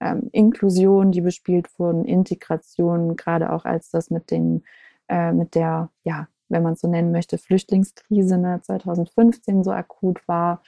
[0.00, 4.64] ähm, Inklusion, die bespielt wurden, Integration, gerade auch als das mit den,
[5.08, 10.26] äh, mit der, ja, wenn man es so nennen möchte, Flüchtlingskrise ne, 2015 so akut
[10.28, 10.62] war.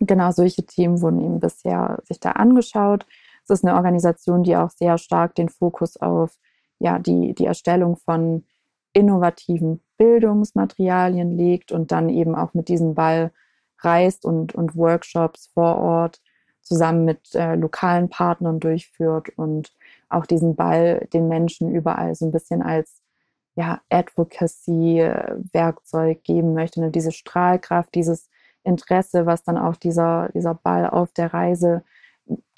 [0.00, 3.06] Genau solche Themen wurden eben bisher sich da angeschaut.
[3.44, 6.36] Es ist eine Organisation, die auch sehr stark den Fokus auf
[6.78, 8.44] ja, die, die Erstellung von
[8.92, 13.30] innovativen Bildungsmaterialien legt und dann eben auch mit diesem Ball
[13.78, 16.20] reist und, und Workshops vor Ort
[16.62, 19.72] zusammen mit äh, lokalen Partnern durchführt und
[20.08, 23.02] auch diesen Ball den Menschen überall so ein bisschen als
[23.54, 26.80] ja, Advocacy-Werkzeug geben möchte.
[26.80, 26.90] Ne?
[26.90, 28.28] Diese Strahlkraft, dieses
[28.64, 31.84] Interesse, was dann auch dieser, dieser Ball auf der Reise,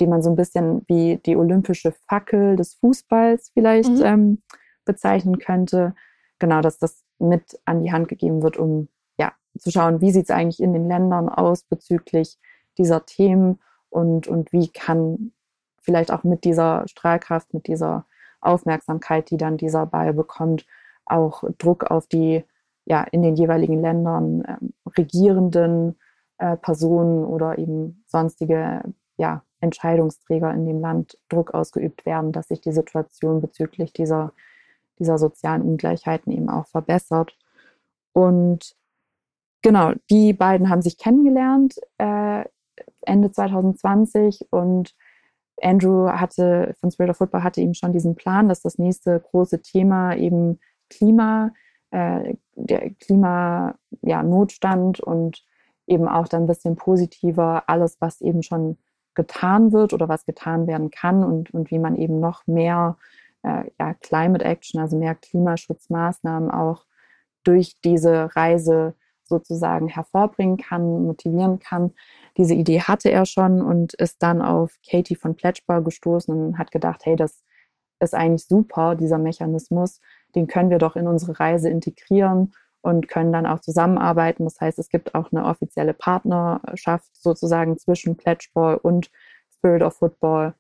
[0.01, 4.05] die man so ein bisschen wie die olympische Fackel des Fußballs vielleicht mhm.
[4.05, 4.43] ähm,
[4.85, 5.95] bezeichnen könnte,
[6.39, 8.89] genau, dass das mit an die Hand gegeben wird, um
[9.59, 12.39] zu schauen, wie sieht es eigentlich in den Ländern aus bezüglich
[12.77, 15.33] dieser Themen und, und wie kann
[15.81, 18.07] vielleicht auch mit dieser Strahlkraft, mit dieser
[18.41, 20.67] Aufmerksamkeit, die dann dieser Ball bekommt,
[21.07, 22.45] auch Druck auf die
[22.85, 25.99] ja in den jeweiligen Ländern ähm, regierenden
[26.39, 28.83] äh, Personen oder eben sonstige
[29.17, 34.33] ja, Entscheidungsträger in dem Land Druck ausgeübt werden, dass sich die Situation bezüglich dieser
[34.99, 37.37] dieser sozialen Ungleichheiten eben auch verbessert.
[38.13, 38.77] Und
[39.63, 42.45] genau, die beiden haben sich kennengelernt äh,
[43.03, 44.95] Ende 2020 und
[45.61, 49.61] Andrew hatte von Spirit of Football hatte eben schon diesen Plan, dass das nächste große
[49.63, 51.53] Thema eben Klima,
[51.91, 55.45] äh, der Klimanotstand ja, und
[55.87, 58.79] eben auch dann ein bisschen positiver alles, was eben schon
[59.15, 62.97] getan wird oder was getan werden kann und, und wie man eben noch mehr
[63.43, 66.85] äh, ja, Climate Action, also mehr Klimaschutzmaßnahmen auch
[67.43, 68.95] durch diese Reise
[69.29, 71.93] sozusagen hervorbringen kann, motivieren kann.
[72.37, 76.71] Diese Idee hatte er schon und ist dann auf Katie von Pletschbau gestoßen und hat
[76.71, 77.43] gedacht, hey, das
[78.01, 80.01] ist eigentlich super, dieser Mechanismus,
[80.35, 84.45] den können wir doch in unsere Reise integrieren und können dann auch zusammenarbeiten.
[84.45, 89.11] Das heißt, es gibt auch eine offizielle Partnerschaft sozusagen zwischen Pledgeball und
[89.51, 90.55] Spirit of Football,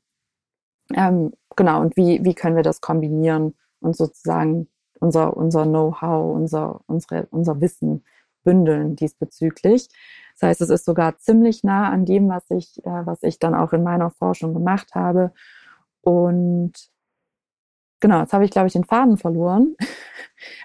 [0.94, 4.68] ähm, genau, und wie, wie können wir das kombinieren und sozusagen
[5.00, 8.04] unser, unser Know-how, unser, unser Wissen
[8.48, 9.88] bündeln diesbezüglich.
[10.32, 13.54] Das heißt, es ist sogar ziemlich nah an dem, was ich, äh, was ich dann
[13.54, 15.32] auch in meiner Forschung gemacht habe.
[16.00, 16.72] Und
[18.00, 19.74] Genau, jetzt habe ich, glaube ich, den Faden verloren.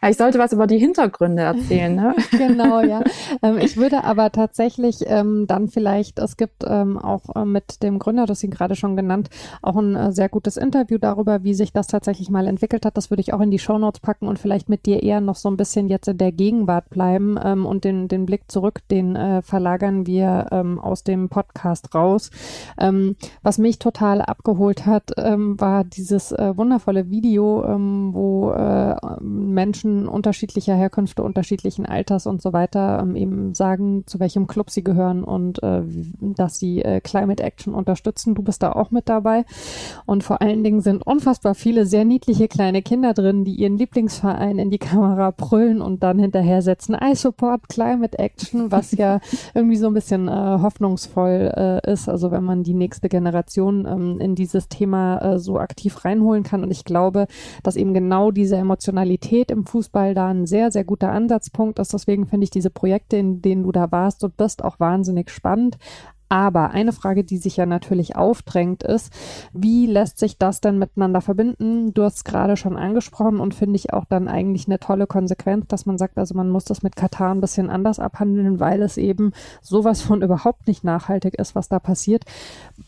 [0.07, 2.15] ich sollte was über die Hintergründe erzählen, ne?
[2.31, 3.01] genau, ja.
[3.41, 7.99] Ähm, ich würde aber tatsächlich ähm, dann vielleicht, es gibt ähm, auch äh, mit dem
[7.99, 9.29] Gründer, das Sie gerade schon genannt,
[9.61, 12.97] auch ein äh, sehr gutes Interview darüber, wie sich das tatsächlich mal entwickelt hat.
[12.97, 15.49] Das würde ich auch in die Shownotes packen und vielleicht mit dir eher noch so
[15.49, 19.41] ein bisschen jetzt in der Gegenwart bleiben ähm, und den, den Blick zurück, den äh,
[19.41, 22.29] verlagern wir ähm, aus dem Podcast raus.
[22.77, 28.95] Ähm, was mich total abgeholt hat, war dieses äh, wundervolle Video, Video, ähm, wo äh,
[29.21, 34.83] Menschen unterschiedlicher Herkünfte, unterschiedlichen Alters und so weiter ähm, eben sagen, zu welchem Club sie
[34.83, 35.83] gehören und äh,
[36.19, 38.35] dass sie äh, Climate Action unterstützen.
[38.35, 39.45] Du bist da auch mit dabei.
[40.05, 44.59] Und vor allen Dingen sind unfassbar viele sehr niedliche kleine Kinder drin, die ihren Lieblingsverein
[44.59, 49.21] in die Kamera brüllen und dann hinterher setzen, I support Climate Action, was ja
[49.53, 52.09] irgendwie so ein bisschen äh, hoffnungsvoll äh, ist.
[52.09, 56.63] Also wenn man die nächste Generation ähm, in dieses Thema äh, so aktiv reinholen kann.
[56.63, 57.27] Und ich glaube, glaube,
[57.61, 61.93] dass eben genau diese Emotionalität im Fußball da ein sehr, sehr guter Ansatzpunkt ist.
[61.93, 65.77] Deswegen finde ich diese Projekte, in denen du da warst und bist, auch wahnsinnig spannend.
[66.33, 69.13] Aber eine Frage, die sich ja natürlich aufdrängt, ist,
[69.53, 71.93] wie lässt sich das denn miteinander verbinden?
[71.93, 75.67] Du hast es gerade schon angesprochen und finde ich auch dann eigentlich eine tolle Konsequenz,
[75.67, 78.97] dass man sagt, also man muss das mit Katar ein bisschen anders abhandeln, weil es
[78.97, 79.31] eben
[79.61, 82.23] sowas von überhaupt nicht nachhaltig ist, was da passiert.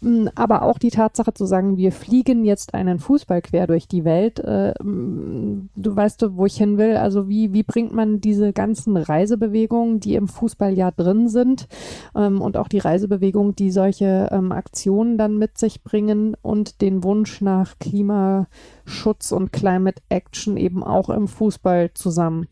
[0.01, 4.05] Hm, aber auch die Tatsache zu sagen, wir fliegen jetzt einen Fußball quer durch die
[4.05, 4.39] Welt.
[4.39, 6.97] Äh, hm, du weißt, wo ich hin will.
[6.97, 11.67] Also wie, wie bringt man diese ganzen Reisebewegungen, die im Fußball ja drin sind
[12.15, 16.81] ähm, und auch die Reisebewegungen Bewegung, die solche ähm, Aktionen dann mit sich bringen und
[16.81, 22.47] den Wunsch nach Klimaschutz und Climate Action eben auch im Fußball zusammen?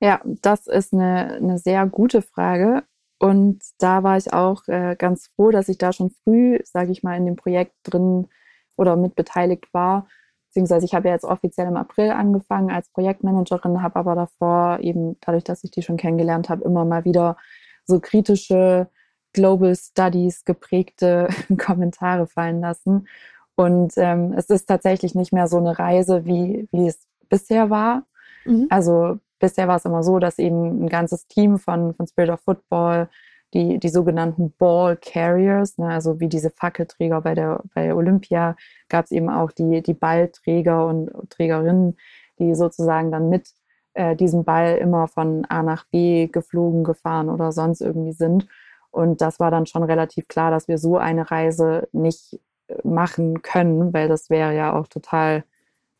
[0.00, 2.84] Ja, das ist eine, eine sehr gute Frage.
[3.18, 7.02] Und da war ich auch äh, ganz froh, dass ich da schon früh, sage ich
[7.02, 8.28] mal, in dem Projekt drin
[8.76, 10.06] oder mit beteiligt war.
[10.48, 15.16] Beziehungsweise ich habe ja jetzt offiziell im April angefangen als Projektmanagerin, habe aber davor eben,
[15.20, 17.36] dadurch, dass ich die schon kennengelernt habe, immer mal wieder
[17.84, 18.88] so kritische
[19.32, 21.28] Global Studies geprägte
[21.58, 23.08] Kommentare fallen lassen.
[23.54, 28.04] Und ähm, es ist tatsächlich nicht mehr so eine Reise, wie, wie es bisher war.
[28.44, 28.66] Mhm.
[28.70, 32.40] Also bisher war es immer so, dass eben ein ganzes Team von, von Spirit of
[32.40, 33.08] Football,
[33.52, 38.56] die, die sogenannten Ball Carriers, ne, also wie diese Fackelträger bei der bei Olympia,
[38.88, 41.96] gab es eben auch die, die Ballträger und Trägerinnen,
[42.38, 43.52] die sozusagen dann mit
[43.94, 48.46] äh, diesem Ball immer von A nach B geflogen, gefahren oder sonst irgendwie sind.
[48.90, 53.42] Und das war dann schon relativ klar, dass wir so eine Reise nicht äh, machen
[53.42, 55.44] können, weil das wäre ja auch total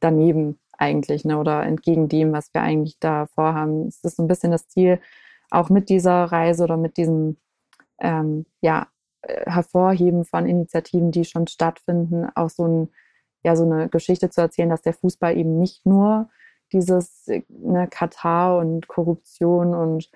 [0.00, 1.38] daneben eigentlich ne?
[1.38, 3.86] oder entgegen dem, was wir eigentlich da vorhaben.
[3.88, 5.00] Es ist so ein bisschen das Ziel,
[5.50, 7.36] auch mit dieser Reise oder mit diesem
[8.00, 8.88] ähm, ja,
[9.22, 12.88] äh, Hervorheben von Initiativen, die schon stattfinden, auch so, ein,
[13.42, 16.30] ja, so eine Geschichte zu erzählen, dass der Fußball eben nicht nur
[16.72, 20.10] dieses äh, ne, Katar und Korruption und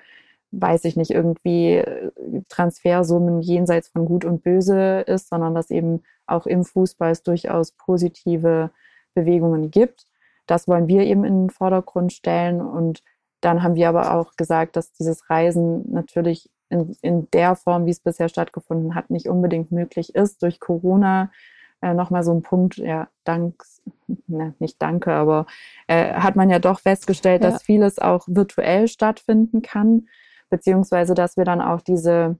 [0.60, 2.10] weiß ich nicht, irgendwie äh,
[2.48, 7.72] Transfersummen jenseits von Gut und Böse ist, sondern dass eben auch im Fußball es durchaus
[7.72, 8.70] positive
[9.14, 10.06] Bewegungen gibt.
[10.46, 12.60] Das wollen wir eben in den Vordergrund stellen.
[12.60, 13.02] Und
[13.40, 17.90] dann haben wir aber auch gesagt, dass dieses Reisen natürlich in, in der Form, wie
[17.90, 20.42] es bisher stattgefunden hat, nicht unbedingt möglich ist.
[20.42, 21.30] Durch Corona
[21.82, 23.62] äh, nochmal so ein Punkt, ja, dank,
[24.26, 25.46] ne, nicht danke, aber
[25.86, 27.50] äh, hat man ja doch festgestellt, ja.
[27.50, 30.08] dass vieles auch virtuell stattfinden kann
[30.50, 32.38] beziehungsweise dass wir dann auch diese,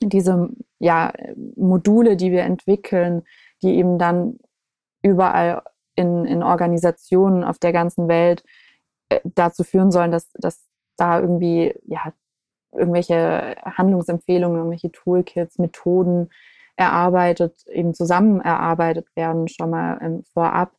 [0.00, 1.12] diese ja,
[1.56, 3.22] Module, die wir entwickeln,
[3.62, 4.38] die eben dann
[5.02, 5.62] überall
[5.94, 8.44] in, in Organisationen auf der ganzen Welt
[9.08, 10.66] äh, dazu führen sollen, dass, dass
[10.96, 12.12] da irgendwie ja,
[12.72, 16.30] irgendwelche Handlungsempfehlungen, irgendwelche Toolkits, Methoden
[16.76, 20.72] erarbeitet, eben zusammen erarbeitet werden, schon mal ähm, vorab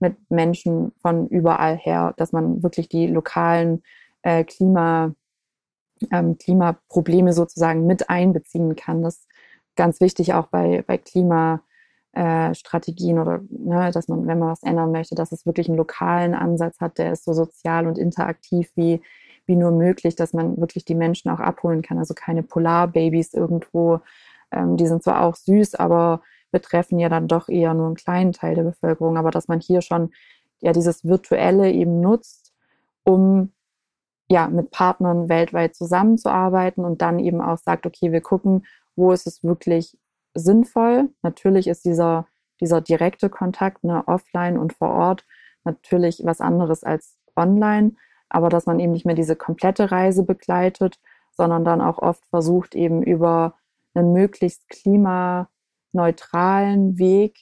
[0.00, 3.82] mit Menschen von überall her, dass man wirklich die lokalen
[4.22, 5.14] äh, Klima,
[6.10, 9.02] ähm, Klimaprobleme sozusagen mit einbeziehen kann.
[9.02, 9.28] Das ist
[9.76, 14.92] ganz wichtig auch bei, bei Klimastrategien äh, oder ne, dass man, wenn man was ändern
[14.92, 19.00] möchte, dass es wirklich einen lokalen Ansatz hat, der ist so sozial und interaktiv wie,
[19.46, 21.98] wie nur möglich, dass man wirklich die Menschen auch abholen kann.
[21.98, 24.00] Also keine Polarbabys irgendwo,
[24.50, 28.32] ähm, die sind zwar auch süß, aber betreffen ja dann doch eher nur einen kleinen
[28.32, 30.12] Teil der Bevölkerung, aber dass man hier schon
[30.60, 32.52] ja dieses Virtuelle eben nutzt,
[33.04, 33.52] um
[34.32, 38.64] ja, mit Partnern weltweit zusammenzuarbeiten und dann eben auch sagt, okay, wir gucken,
[38.96, 39.98] wo ist es wirklich
[40.32, 41.10] sinnvoll.
[41.20, 42.26] Natürlich ist dieser,
[42.58, 45.26] dieser direkte Kontakt, ne, offline und vor Ort,
[45.64, 47.92] natürlich was anderes als online,
[48.30, 50.98] aber dass man eben nicht mehr diese komplette Reise begleitet,
[51.32, 53.58] sondern dann auch oft versucht, eben über
[53.92, 57.36] einen möglichst klimaneutralen Weg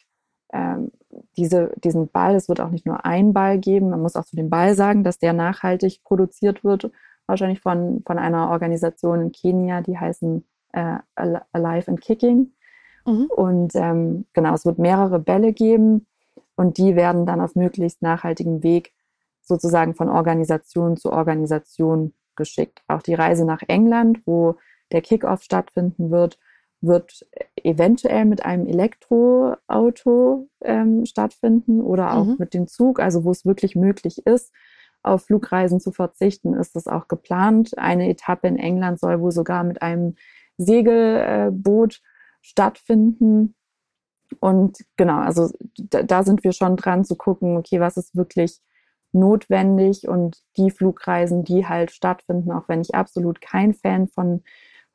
[0.53, 0.91] ähm,
[1.37, 4.37] diese, diesen Ball, es wird auch nicht nur ein Ball geben, man muss auch zu
[4.37, 6.91] dem Ball sagen, dass der nachhaltig produziert wird,
[7.27, 12.53] wahrscheinlich von, von einer Organisation in Kenia, die heißen äh, Alive and Kicking.
[13.07, 13.27] Mhm.
[13.27, 16.07] Und ähm, genau, es wird mehrere Bälle geben
[16.57, 18.93] und die werden dann auf möglichst nachhaltigem Weg
[19.43, 22.83] sozusagen von Organisation zu Organisation geschickt.
[22.87, 24.57] Auch die Reise nach England, wo
[24.93, 26.39] der Kickoff stattfinden wird,
[26.81, 27.26] wird
[27.57, 32.37] eventuell mit einem Elektroauto ähm, stattfinden oder auch mhm.
[32.39, 34.53] mit dem Zug, also wo es wirklich möglich ist,
[35.03, 37.76] auf Flugreisen zu verzichten, ist das auch geplant.
[37.78, 40.16] Eine Etappe in England soll wohl sogar mit einem
[40.59, 41.99] Segelboot äh,
[42.43, 43.55] stattfinden.
[44.41, 48.61] Und genau, also da, da, sind wir schon dran zu gucken, okay, was ist wirklich
[49.12, 54.45] notwendig und die Flugreisen, die halt stattfinden, auch wenn ich absolut kein Fan von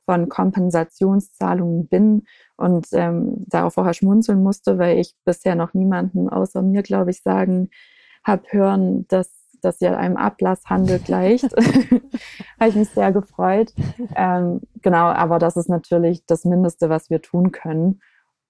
[0.05, 2.25] von Kompensationszahlungen bin
[2.57, 7.21] und ähm, darauf vorher schmunzeln musste, weil ich bisher noch niemanden außer mir, glaube ich,
[7.21, 7.69] sagen
[8.23, 11.43] habe hören, dass, das ja einem Ablasshandel gleicht.
[12.59, 13.73] Habe ich mich sehr gefreut.
[14.15, 17.99] Ähm, genau, aber das ist natürlich das Mindeste, was wir tun können.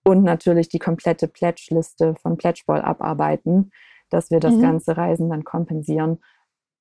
[0.03, 3.71] Und natürlich die komplette Pledge-Liste von Pledgeball abarbeiten,
[4.09, 4.61] dass wir das mhm.
[4.61, 6.19] ganze Reisen dann kompensieren.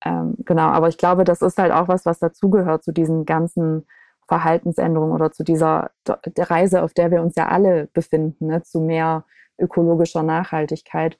[0.04, 3.86] Ähm, genau, aber ich glaube, das ist halt auch was, was dazugehört zu diesen ganzen
[4.28, 8.80] Verhaltensänderungen oder zu dieser der Reise, auf der wir uns ja alle befinden, ne, zu
[8.80, 9.24] mehr
[9.58, 11.18] ökologischer Nachhaltigkeit,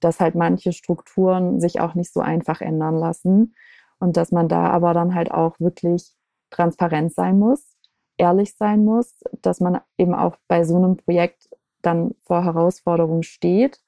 [0.00, 3.54] dass halt manche Strukturen sich auch nicht so einfach ändern lassen
[3.98, 6.14] und dass man da aber dann halt auch wirklich
[6.50, 7.76] transparent sein muss,
[8.16, 11.48] ehrlich sein muss, dass man eben auch bei so einem Projekt
[11.82, 13.80] dann vor Herausforderungen steht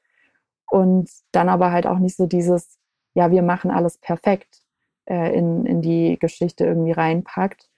[0.70, 2.78] und dann aber halt auch nicht so dieses,
[3.14, 4.62] ja, wir machen alles perfekt
[5.06, 7.68] äh, in, in die Geschichte irgendwie reinpackt,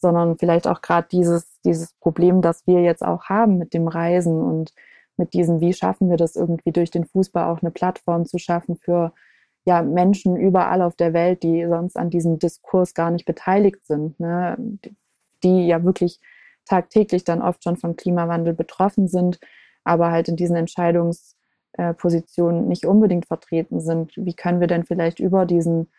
[0.00, 4.40] sondern vielleicht auch gerade dieses, dieses Problem, das wir jetzt auch haben mit dem Reisen
[4.40, 4.72] und
[5.16, 8.76] mit diesem, wie schaffen wir das irgendwie durch den Fußball auch eine Plattform zu schaffen
[8.76, 9.12] für
[9.64, 14.18] ja, Menschen überall auf der Welt, die sonst an diesem Diskurs gar nicht beteiligt sind,
[14.20, 14.56] ne?
[15.42, 16.20] die ja wirklich
[16.64, 19.40] tagtäglich dann oft schon vom Klimawandel betroffen sind,
[19.84, 24.12] aber halt in diesen Entscheidungspositionen nicht unbedingt vertreten sind.
[24.16, 25.90] Wie können wir denn vielleicht über diesen,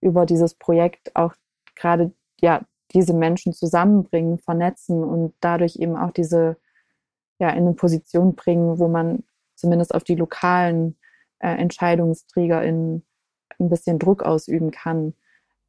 [0.00, 1.34] über dieses Projekt auch
[1.74, 6.56] gerade ja diese Menschen zusammenbringen, vernetzen und dadurch eben auch diese
[7.38, 9.24] ja in eine Position bringen, wo man
[9.54, 10.96] zumindest auf die lokalen
[11.38, 13.02] äh, Entscheidungsträger in
[13.58, 15.14] ein bisschen Druck ausüben kann,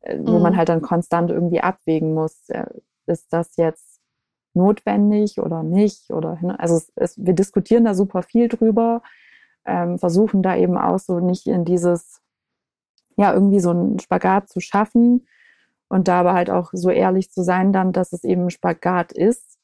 [0.01, 0.43] äh, wo mhm.
[0.43, 2.65] man halt dann konstant irgendwie abwägen muss, äh,
[3.05, 3.99] ist das jetzt
[4.53, 9.03] notwendig oder nicht oder also es, es, wir diskutieren da super viel drüber,
[9.65, 12.21] ähm, versuchen da eben auch so nicht in dieses
[13.15, 15.27] ja irgendwie so einen Spagat zu schaffen
[15.89, 19.11] und da aber halt auch so ehrlich zu sein dann, dass es eben ein Spagat
[19.11, 19.59] ist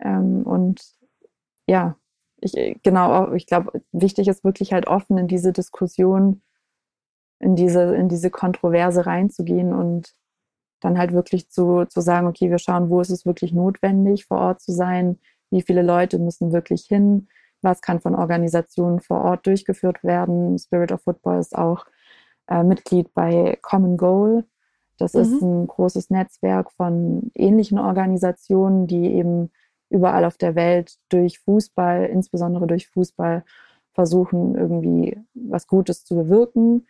[0.00, 0.82] ähm, und
[1.66, 1.96] ja,
[2.40, 6.42] ich, äh, genau, ich glaube, wichtig ist wirklich halt offen in diese Diskussion,
[7.38, 10.14] in diese, in diese Kontroverse reinzugehen und
[10.80, 14.38] dann halt wirklich zu, zu sagen, okay, wir schauen, wo ist es wirklich notwendig, vor
[14.38, 15.18] Ort zu sein,
[15.50, 17.28] wie viele Leute müssen wirklich hin,
[17.62, 20.58] was kann von Organisationen vor Ort durchgeführt werden.
[20.58, 21.86] Spirit of Football ist auch
[22.48, 24.44] äh, Mitglied bei Common Goal.
[25.00, 25.20] Das mhm.
[25.20, 29.50] ist ein großes Netzwerk von ähnlichen Organisationen, die eben
[29.88, 33.44] überall auf der Welt durch Fußball, insbesondere durch Fußball,
[33.92, 36.86] versuchen, irgendwie was Gutes zu bewirken.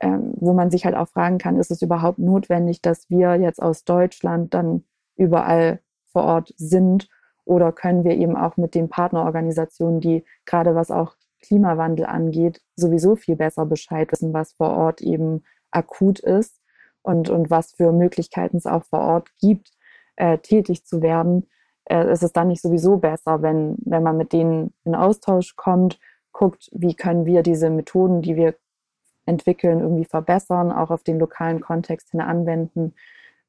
[0.00, 3.60] Ähm, wo man sich halt auch fragen kann, ist es überhaupt notwendig, dass wir jetzt
[3.60, 4.84] aus Deutschland dann
[5.16, 5.80] überall
[6.12, 7.08] vor Ort sind?
[7.44, 13.16] Oder können wir eben auch mit den Partnerorganisationen, die gerade was auch Klimawandel angeht, sowieso
[13.16, 16.57] viel besser Bescheid wissen, was vor Ort eben akut ist
[17.02, 19.70] und, und was für Möglichkeiten es auch vor Ort gibt,
[20.16, 21.48] äh, tätig zu werden,
[21.84, 25.98] äh, ist es dann nicht sowieso besser, wenn, wenn man mit denen in Austausch kommt,
[26.32, 28.54] guckt, wie können wir diese Methoden, die wir
[29.26, 32.94] entwickeln, irgendwie verbessern, auch auf den lokalen Kontext hin anwenden.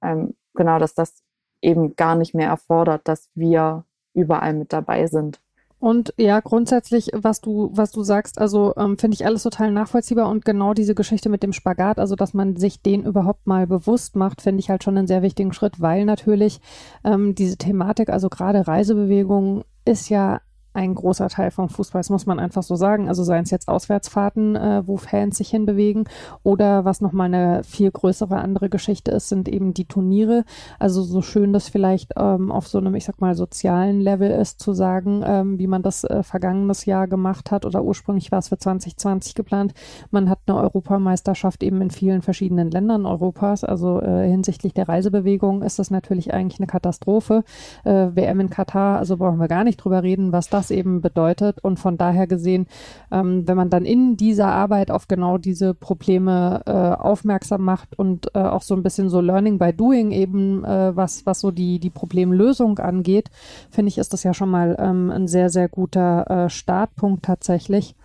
[0.02, 1.24] Ähm, genau, dass das
[1.62, 5.40] eben gar nicht mehr erfordert, dass wir überall mit dabei sind.
[5.80, 10.28] Und ja, grundsätzlich, was du, was du sagst, also ähm, finde ich alles total nachvollziehbar
[10.28, 14.18] und genau diese Geschichte mit dem Spagat, also dass man sich den überhaupt mal bewusst
[14.18, 16.60] macht, finde ich halt schon einen sehr wichtigen Schritt, weil natürlich
[17.06, 20.42] ähm, diese Thematik, also gerade Reisebewegung, ist ja
[20.80, 23.10] ein großer Teil vom Fußball, das muss man einfach so sagen.
[23.10, 26.06] Also seien es jetzt Auswärtsfahrten, äh, wo Fans sich hinbewegen
[26.44, 30.46] oder was nochmal eine viel größere andere Geschichte ist, sind eben die Turniere.
[30.80, 34.62] Also so schön das vielleicht ähm, auf so einem, ich sag mal, sozialen Level ist,
[34.62, 38.48] zu sagen, ähm, wie man das äh, vergangenes Jahr gemacht hat oder ursprünglich war es
[38.48, 39.74] für 2020 geplant.
[40.12, 43.66] Man hat eine Europameisterschaft eben in vielen verschiedenen Ländern Europas.
[43.66, 47.44] Also äh, hinsichtlich der Reisebewegung ist das natürlich eigentlich eine Katastrophe.
[47.84, 51.64] Äh, WM in Katar, also brauchen wir gar nicht drüber reden, was da eben bedeutet.
[51.64, 52.68] Und von daher gesehen,
[53.12, 58.28] ähm, wenn man dann in dieser Arbeit auf genau diese Probleme äh, aufmerksam macht und
[58.36, 61.80] äh, auch so ein bisschen so Learning by Doing eben, äh, was, was so die,
[61.80, 63.30] die Problemlösung angeht,
[63.70, 67.96] finde ich, ist das ja schon mal ähm, ein sehr, sehr guter äh, Startpunkt tatsächlich.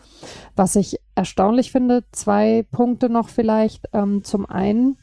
[0.57, 3.89] Was ich erstaunlich finde, zwei Punkte noch vielleicht.
[3.93, 4.97] Ähm, zum einen,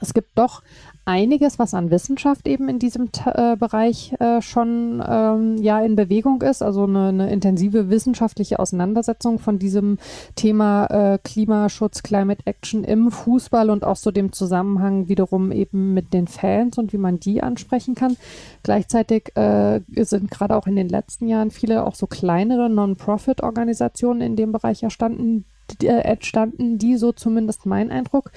[0.00, 0.62] es gibt doch
[1.08, 6.42] einiges, was an Wissenschaft eben in diesem äh, Bereich äh, schon ähm, ja in Bewegung
[6.42, 6.62] ist.
[6.62, 9.98] Also eine, eine, intensive wissenschaftliche Auseinandersetzung von diesem
[10.34, 16.12] Thema äh, Klimaschutz, Climate Action im Fußball und auch so dem Zusammenhang wiederum eben mit
[16.12, 18.16] den Fans und wie man die ansprechen kann.
[18.62, 24.36] Gleichzeitig äh, sind gerade auch in den letzten Jahren viele auch so kleinere Non-Profit-Organisationen in
[24.36, 25.46] dem Bereich erstanden,
[25.84, 28.30] entstanden, die, so zumindest mein Eindruck,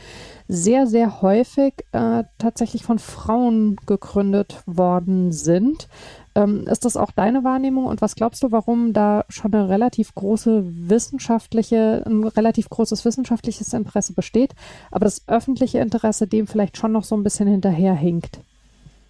[0.47, 5.87] sehr, sehr häufig äh, tatsächlich von Frauen gegründet worden sind.
[6.33, 10.15] Ähm, ist das auch deine Wahrnehmung und was glaubst du, warum da schon eine relativ
[10.15, 14.53] große wissenschaftliche, ein relativ großes wissenschaftliches Interesse besteht,
[14.91, 18.39] aber das öffentliche Interesse dem vielleicht schon noch so ein bisschen hinterherhinkt?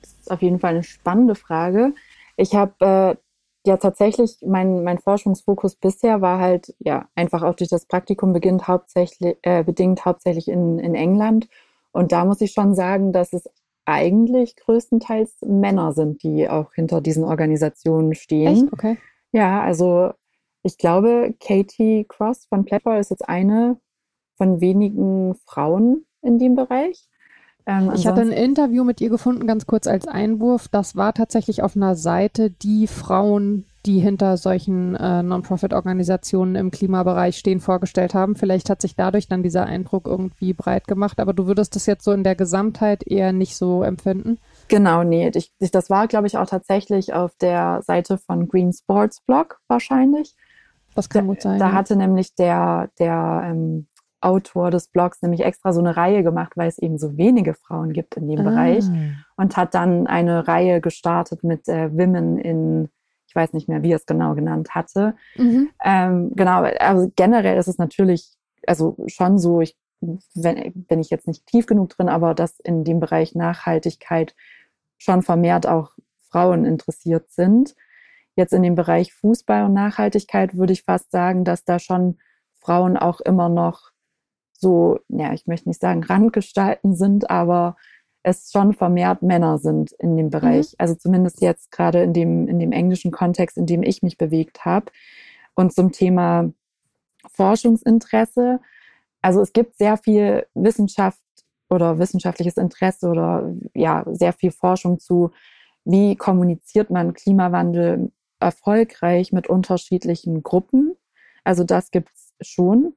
[0.01, 1.93] Das ist auf jeden Fall eine spannende Frage.
[2.37, 3.15] Ich habe äh,
[3.65, 8.67] ja tatsächlich, mein, mein Forschungsfokus bisher war halt ja einfach auch durch das Praktikum beginnt
[8.67, 11.47] hauptsächlich, äh, bedingt hauptsächlich in, in England.
[11.91, 13.49] Und da muss ich schon sagen, dass es
[13.85, 18.63] eigentlich größtenteils Männer sind, die auch hinter diesen Organisationen stehen.
[18.65, 18.73] Echt?
[18.73, 18.97] Okay.
[19.31, 20.11] Ja, also
[20.63, 23.79] ich glaube, Katie Cross von Plepper ist jetzt eine
[24.37, 27.07] von wenigen Frauen in dem Bereich.
[27.65, 30.67] Ähm, ich hatte ein Interview mit ihr gefunden, ganz kurz als Einwurf.
[30.67, 37.37] Das war tatsächlich auf einer Seite, die Frauen, die hinter solchen äh, Non-Profit-Organisationen im Klimabereich
[37.37, 38.35] stehen, vorgestellt haben.
[38.35, 42.03] Vielleicht hat sich dadurch dann dieser Eindruck irgendwie breit gemacht, aber du würdest das jetzt
[42.03, 44.37] so in der Gesamtheit eher nicht so empfinden?
[44.67, 45.31] Genau, nee.
[45.33, 50.35] Ich, das war, glaube ich, auch tatsächlich auf der Seite von Green Sports Blog wahrscheinlich.
[50.93, 51.57] Das kann gut sein.
[51.57, 53.87] Da, da hatte nämlich der, der ähm,
[54.21, 57.93] Autor des Blogs nämlich extra so eine Reihe gemacht, weil es eben so wenige Frauen
[57.93, 58.43] gibt in dem ah.
[58.43, 58.85] Bereich
[59.35, 62.89] und hat dann eine Reihe gestartet mit äh, Women in,
[63.27, 65.15] ich weiß nicht mehr, wie er es genau genannt hatte.
[65.37, 65.69] Mhm.
[65.83, 68.35] Ähm, genau, also generell ist es natürlich,
[68.67, 69.75] also schon so, ich
[70.33, 74.35] wenn, bin ich jetzt nicht tief genug drin, aber dass in dem Bereich Nachhaltigkeit
[74.97, 75.91] schon vermehrt auch
[76.29, 77.75] Frauen interessiert sind.
[78.35, 82.17] Jetzt in dem Bereich Fußball und Nachhaltigkeit würde ich fast sagen, dass da schon
[82.59, 83.90] Frauen auch immer noch
[84.61, 87.75] so, ja, ich möchte nicht sagen Randgestalten sind, aber
[88.23, 90.71] es schon vermehrt Männer sind in dem Bereich.
[90.71, 90.75] Mhm.
[90.77, 94.63] Also zumindest jetzt gerade in dem, in dem englischen Kontext, in dem ich mich bewegt
[94.63, 94.91] habe.
[95.55, 96.51] Und zum Thema
[97.33, 98.59] Forschungsinteresse.
[99.21, 101.19] Also es gibt sehr viel Wissenschaft
[101.69, 105.31] oder wissenschaftliches Interesse oder ja, sehr viel Forschung zu,
[105.83, 110.95] wie kommuniziert man Klimawandel erfolgreich mit unterschiedlichen Gruppen.
[111.43, 112.93] Also das gibt es schon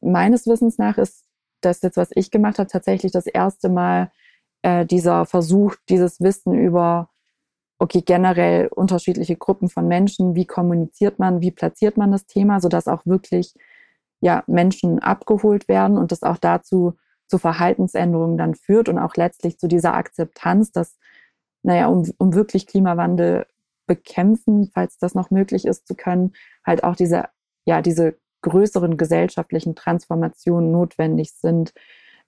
[0.00, 1.24] meines Wissens nach ist
[1.60, 4.10] das jetzt, was ich gemacht habe, tatsächlich das erste Mal
[4.62, 7.10] äh, dieser Versuch, dieses Wissen über,
[7.78, 12.88] okay, generell unterschiedliche Gruppen von Menschen, wie kommuniziert man, wie platziert man das Thema, sodass
[12.88, 13.54] auch wirklich
[14.20, 16.94] ja, Menschen abgeholt werden und das auch dazu
[17.26, 20.98] zu Verhaltensänderungen dann führt und auch letztlich zu dieser Akzeptanz, dass,
[21.62, 23.46] naja, um, um wirklich Klimawandel
[23.86, 26.32] bekämpfen, falls das noch möglich ist zu können,
[26.66, 27.28] halt auch diese,
[27.64, 31.72] ja, diese größeren gesellschaftlichen Transformationen notwendig sind.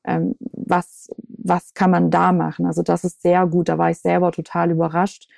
[0.04, 2.66] Ähm, was, was kann man da machen?
[2.66, 3.68] Also das ist sehr gut.
[3.68, 5.28] Da war ich selber total überrascht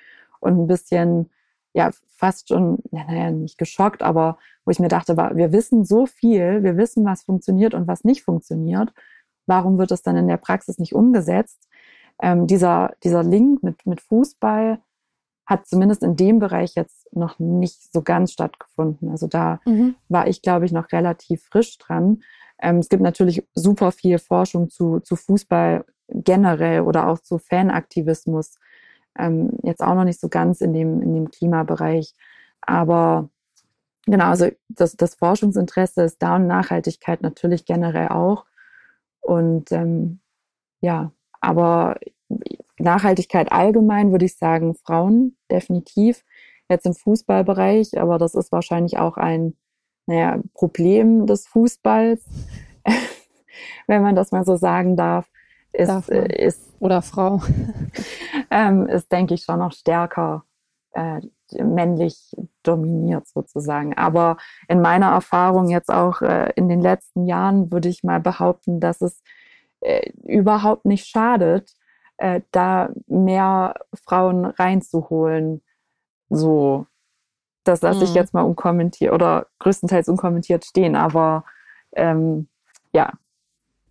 [0.40, 1.30] und ein bisschen,
[1.74, 6.62] ja, fast schon, naja, nicht geschockt, aber wo ich mir dachte, wir wissen so viel,
[6.62, 8.92] wir wissen, was funktioniert und was nicht funktioniert.
[9.46, 11.68] Warum wird es dann in der Praxis nicht umgesetzt?
[12.22, 14.78] Ähm, dieser, dieser Link mit, mit Fußball
[15.46, 19.10] hat zumindest in dem Bereich jetzt noch nicht so ganz stattgefunden.
[19.10, 19.94] Also da mhm.
[20.08, 22.22] war ich, glaube ich, noch relativ frisch dran.
[22.60, 28.58] Ähm, es gibt natürlich super viel Forschung zu, zu Fußball generell oder auch zu Fanaktivismus.
[29.18, 32.14] Ähm, jetzt auch noch nicht so ganz in dem, in dem Klimabereich.
[32.62, 33.28] Aber
[34.06, 38.46] genau, also das, das Forschungsinteresse ist da und Nachhaltigkeit natürlich generell auch.
[39.20, 40.20] Und ähm,
[40.80, 41.96] ja, aber
[42.84, 46.24] Nachhaltigkeit allgemein würde ich sagen, Frauen definitiv.
[46.68, 49.54] Jetzt im Fußballbereich, aber das ist wahrscheinlich auch ein
[50.06, 52.24] naja, Problem des Fußballs,
[53.86, 55.28] wenn man das mal so sagen darf.
[55.72, 57.42] Ist, darf ist oder Frau
[58.50, 60.44] ähm, ist, denke ich, schon noch stärker
[60.92, 61.20] äh,
[61.62, 63.94] männlich dominiert sozusagen.
[63.94, 64.36] Aber
[64.68, 69.00] in meiner Erfahrung jetzt auch äh, in den letzten Jahren würde ich mal behaupten, dass
[69.00, 69.22] es
[69.80, 71.74] äh, überhaupt nicht schadet,
[72.16, 75.62] äh, da mehr Frauen reinzuholen.
[76.30, 76.86] So,
[77.64, 78.04] das lasse mhm.
[78.04, 81.44] ich jetzt mal unkommentiert oder größtenteils unkommentiert stehen, aber
[81.92, 82.48] ähm,
[82.92, 83.12] ja,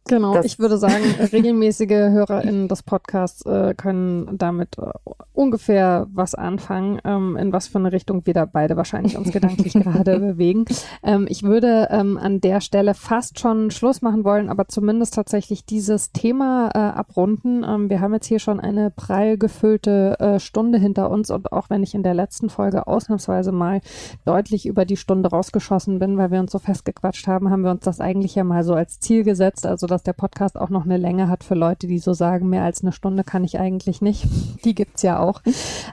[0.06, 4.92] Genau, das ich würde sagen, regelmäßige HörerInnen des Podcasts äh, können damit äh,
[5.32, 9.74] ungefähr was anfangen, ähm, in was für eine Richtung wir da beide wahrscheinlich uns gedanklich
[9.74, 10.66] gerade bewegen.
[11.04, 15.66] Ähm, ich würde ähm, an der Stelle fast schon Schluss machen wollen, aber zumindest tatsächlich
[15.66, 17.64] dieses Thema äh, abrunden.
[17.64, 21.70] Ähm, wir haben jetzt hier schon eine prall gefüllte äh, Stunde hinter uns und auch
[21.70, 23.80] wenn ich in der letzten Folge ausnahmsweise mal
[24.26, 27.86] deutlich über die Stunde rausgeschossen bin, weil wir uns so festgequatscht haben, haben wir uns
[27.86, 30.98] das eigentlich ja mal so als Ziel gesetzt, also dass der Podcast auch noch eine
[30.98, 34.28] Länge hat für Leute, die so sagen, mehr als eine Stunde kann ich eigentlich nicht.
[34.66, 35.42] Die gibt's ja auch.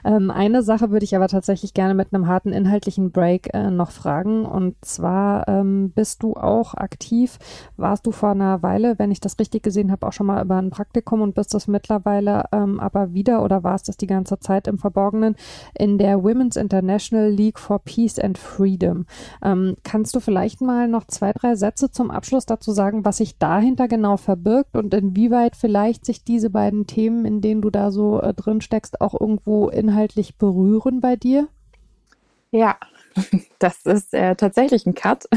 [0.03, 3.91] Ähm, eine Sache würde ich aber tatsächlich gerne mit einem harten inhaltlichen Break äh, noch
[3.91, 4.45] fragen.
[4.45, 7.37] Und zwar ähm, bist du auch aktiv,
[7.77, 10.57] warst du vor einer Weile, wenn ich das richtig gesehen habe, auch schon mal über
[10.57, 14.67] ein Praktikum und bist das mittlerweile ähm, aber wieder oder warst das die ganze Zeit
[14.67, 15.35] im Verborgenen
[15.77, 19.05] in der Women's International League for Peace and Freedom.
[19.43, 23.37] Ähm, kannst du vielleicht mal noch zwei, drei Sätze zum Abschluss dazu sagen, was sich
[23.37, 28.19] dahinter genau verbirgt und inwieweit vielleicht sich diese beiden Themen, in denen du da so
[28.19, 31.49] äh, drin steckst, auch irgendwo inhaltlich berühren bei dir?
[32.51, 32.77] Ja,
[33.59, 35.27] das ist äh, tatsächlich ein Cut.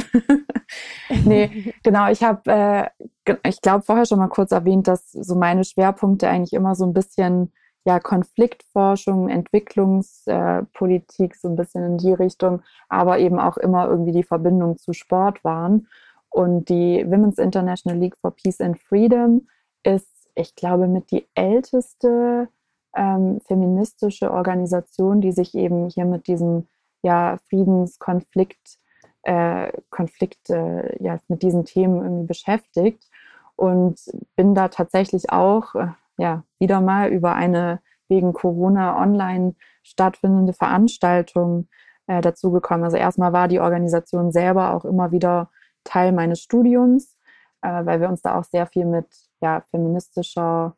[1.25, 2.91] nee, genau, ich habe,
[3.27, 6.87] äh, ich glaube, vorher schon mal kurz erwähnt, dass so meine Schwerpunkte eigentlich immer so
[6.87, 7.53] ein bisschen
[7.85, 14.13] ja, Konfliktforschung, Entwicklungspolitik, äh, so ein bisschen in die Richtung, aber eben auch immer irgendwie
[14.13, 15.89] die Verbindung zu Sport waren.
[16.35, 19.47] Und die Women's International League for Peace and Freedom
[19.85, 22.49] ist, ich glaube, mit die älteste
[22.97, 26.67] ähm, feministische Organisation, die sich eben hier mit diesem
[27.03, 28.81] ja, Friedenskonflikt,
[29.23, 33.09] äh, Konflikt, äh, ja, mit diesen Themen irgendwie beschäftigt.
[33.55, 34.01] Und
[34.35, 37.79] bin da tatsächlich auch, äh, ja, wieder mal über eine
[38.09, 39.55] wegen Corona online
[39.85, 41.69] stattfindende Veranstaltung
[42.09, 42.83] äh, dazugekommen.
[42.83, 45.49] Also erstmal war die Organisation selber auch immer wieder
[45.85, 47.17] Teil meines Studiums,
[47.63, 49.07] äh, weil wir uns da auch sehr viel mit
[49.41, 50.77] ja, feministischer,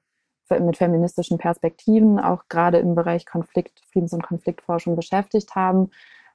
[0.50, 5.90] mit feministischen Perspektiven, auch gerade im Bereich Konflikt, Friedens- und Konfliktforschung beschäftigt haben.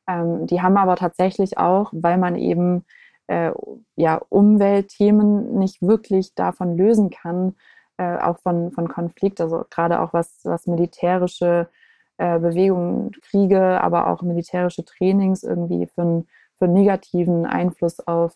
[0.07, 2.85] Ähm, die haben aber tatsächlich auch, weil man eben
[3.27, 3.51] äh,
[3.95, 7.55] ja, Umweltthemen nicht wirklich davon lösen kann,
[7.97, 11.69] äh, auch von, von Konflikt, also gerade auch was, was militärische
[12.17, 18.35] äh, Bewegungen, Kriege, aber auch militärische Trainings irgendwie für, einen, für einen negativen Einfluss auf,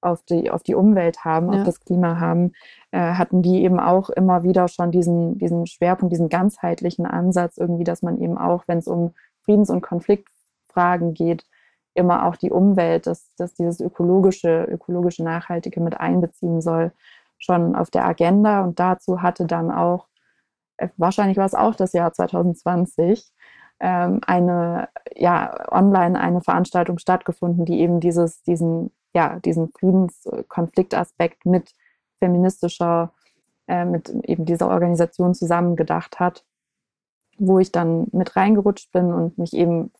[0.00, 1.58] auf, die, auf die Umwelt haben, ja.
[1.58, 2.52] auf das Klima haben,
[2.90, 7.84] äh, hatten die eben auch immer wieder schon diesen, diesen Schwerpunkt, diesen ganzheitlichen Ansatz irgendwie,
[7.84, 11.44] dass man eben auch, wenn es um Friedens- und Konfliktfragen geht,
[11.94, 16.92] immer auch die Umwelt, dass, dass dieses ökologische, ökologische Nachhaltige mit einbeziehen soll
[17.38, 20.06] schon auf der Agenda und dazu hatte dann auch,
[20.76, 23.32] äh, wahrscheinlich war es auch das Jahr 2020,
[23.80, 31.74] ähm, eine, ja, online eine Veranstaltung stattgefunden, die eben dieses, diesen, ja, diesen Friedenskonfliktaspekt mit
[32.18, 33.12] feministischer,
[33.66, 36.44] äh, mit eben dieser Organisation zusammengedacht hat,
[37.38, 39.92] wo ich dann mit reingerutscht bin und mich eben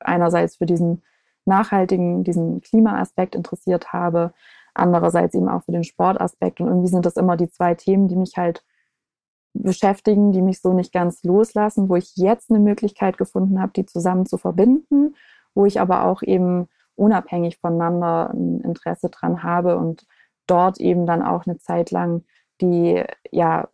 [0.00, 1.02] einerseits für diesen
[1.44, 4.32] nachhaltigen, diesen Klimaaspekt interessiert habe,
[4.74, 6.60] andererseits eben auch für den Sportaspekt.
[6.60, 8.64] Und irgendwie sind das immer die zwei Themen, die mich halt
[9.54, 13.86] beschäftigen, die mich so nicht ganz loslassen, wo ich jetzt eine Möglichkeit gefunden habe, die
[13.86, 15.14] zusammen zu verbinden,
[15.54, 16.68] wo ich aber auch eben
[17.02, 20.06] unabhängig voneinander ein Interesse dran habe und
[20.46, 22.22] dort eben dann auch eine Zeit lang
[22.60, 23.68] die ja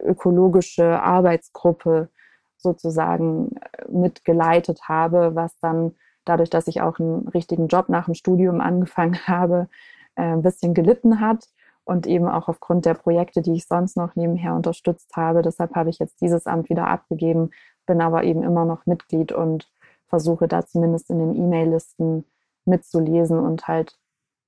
[0.00, 2.08] ökologische Arbeitsgruppe
[2.56, 3.56] sozusagen
[3.88, 9.18] mitgeleitet habe, was dann dadurch, dass ich auch einen richtigen Job nach dem Studium angefangen
[9.26, 9.68] habe,
[10.14, 11.48] äh, ein bisschen gelitten hat
[11.84, 15.42] und eben auch aufgrund der Projekte, die ich sonst noch nebenher unterstützt habe.
[15.42, 17.50] Deshalb habe ich jetzt dieses Amt wieder abgegeben,
[17.86, 19.68] bin aber eben immer noch Mitglied und
[20.06, 22.24] versuche da zumindest in den E-Mail-Listen
[22.68, 23.98] mitzulesen und halt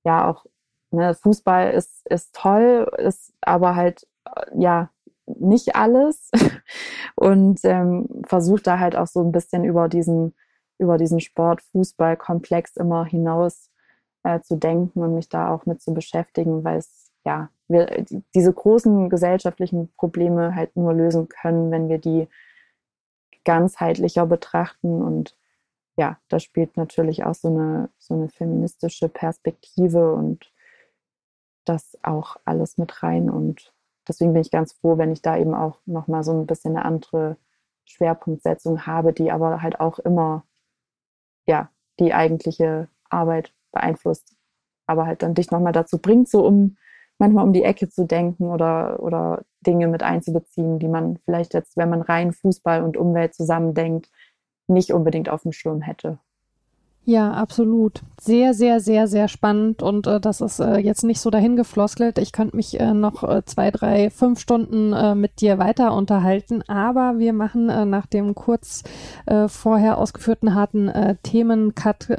[0.05, 0.45] ja auch,
[0.91, 4.89] ne, Fußball ist, ist toll, ist aber halt äh, ja
[5.25, 6.31] nicht alles.
[7.15, 10.33] Und ähm, versuche da halt auch so ein bisschen über diesen,
[10.79, 13.69] über diesen Sport-Fußball-Komplex immer hinaus
[14.23, 18.05] äh, zu denken und mich da auch mit zu beschäftigen, weil es ja wir
[18.35, 22.27] diese großen gesellschaftlichen Probleme halt nur lösen können, wenn wir die
[23.45, 25.37] ganzheitlicher betrachten und
[25.97, 30.51] ja, da spielt natürlich auch so eine, so eine feministische Perspektive und
[31.65, 33.29] das auch alles mit rein.
[33.29, 33.73] Und
[34.07, 36.85] deswegen bin ich ganz froh, wenn ich da eben auch nochmal so ein bisschen eine
[36.85, 37.37] andere
[37.85, 40.45] Schwerpunktsetzung habe, die aber halt auch immer
[41.45, 41.69] ja,
[41.99, 44.35] die eigentliche Arbeit beeinflusst,
[44.87, 46.77] aber halt dann dich nochmal dazu bringt, so um
[47.17, 51.77] manchmal um die Ecke zu denken oder, oder Dinge mit einzubeziehen, die man vielleicht jetzt,
[51.77, 54.09] wenn man rein Fußball und Umwelt zusammendenkt,
[54.71, 56.19] nicht unbedingt auf dem Schirm hätte.
[57.03, 58.01] Ja, absolut.
[58.23, 62.19] Sehr, sehr, sehr, sehr spannend und äh, das ist äh, jetzt nicht so dahingefloskelt.
[62.19, 66.61] Ich könnte mich äh, noch äh, zwei, drei, fünf Stunden äh, mit dir weiter unterhalten,
[66.67, 68.83] aber wir machen äh, nach dem kurz
[69.47, 72.09] vorher ausgeführten harten äh, Themencut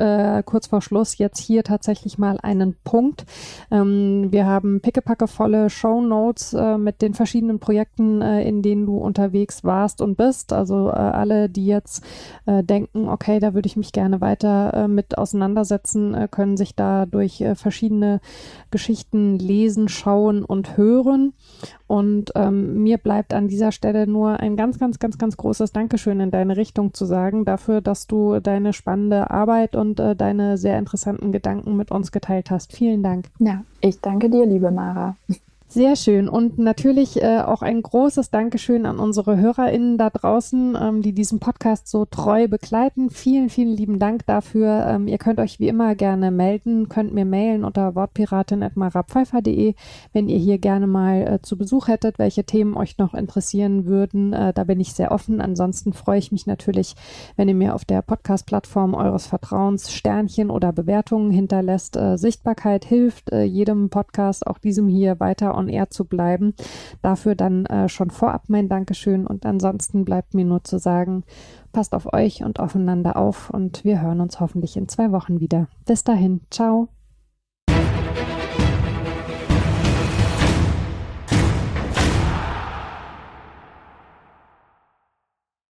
[0.47, 3.25] kurz vor Schluss jetzt hier tatsächlich mal einen Punkt.
[3.71, 10.01] Ähm, wir haben pickepackevolle Show Notes mit den verschiedenen Projekten, in denen du unterwegs warst
[10.01, 10.53] und bist.
[10.53, 12.03] Also alle, die jetzt
[12.47, 17.07] denken, okay, da würde ich mich gerne weiter äh, mit auseinandersetzen äh, können, sich da
[17.07, 18.21] durch äh, verschiedene
[18.71, 21.35] Geschichten lesen, schauen und hören.
[21.87, 26.21] Und ähm, mir bleibt an dieser Stelle nur ein ganz, ganz, ganz, ganz großes Dankeschön
[26.21, 30.79] in deine Richtung zu sagen, dafür, dass du deine spannende Arbeit und äh, deine sehr
[30.79, 32.73] interessanten Gedanken mit uns geteilt hast.
[32.73, 33.27] Vielen Dank.
[33.39, 35.17] Ja, ich danke dir, liebe Mara.
[35.75, 36.29] Sehr schön.
[36.29, 41.41] Und natürlich äh, auch ein großes Dankeschön an unsere HörerInnen da draußen, ähm, die diesen
[41.41, 43.09] Podcast so treu begleiten.
[43.09, 44.85] Vielen, vielen lieben Dank dafür.
[44.87, 49.75] Ähm, ihr könnt euch wie immer gerne melden, könnt mir mailen unter wortpiratin.marapfeifer.de,
[50.13, 54.35] wenn ihr hier gerne mal äh, zu Besuch hättet, welche Themen euch noch interessieren würden.
[54.35, 55.41] Äh, da bin ich sehr offen.
[55.41, 56.97] Ansonsten freue ich mich natürlich,
[57.37, 61.97] wenn ihr mir auf der Podcast-Plattform eures Vertrauens Sternchen oder Bewertungen hinterlässt.
[61.97, 66.55] Äh, Sichtbarkeit hilft äh, jedem Podcast, auch diesem hier weiter on air zu bleiben.
[67.01, 71.25] Dafür dann äh, schon vorab mein Dankeschön und ansonsten bleibt mir nur zu sagen,
[71.73, 75.69] passt auf euch und aufeinander auf und wir hören uns hoffentlich in zwei Wochen wieder.
[75.87, 76.89] Bis dahin, ciao.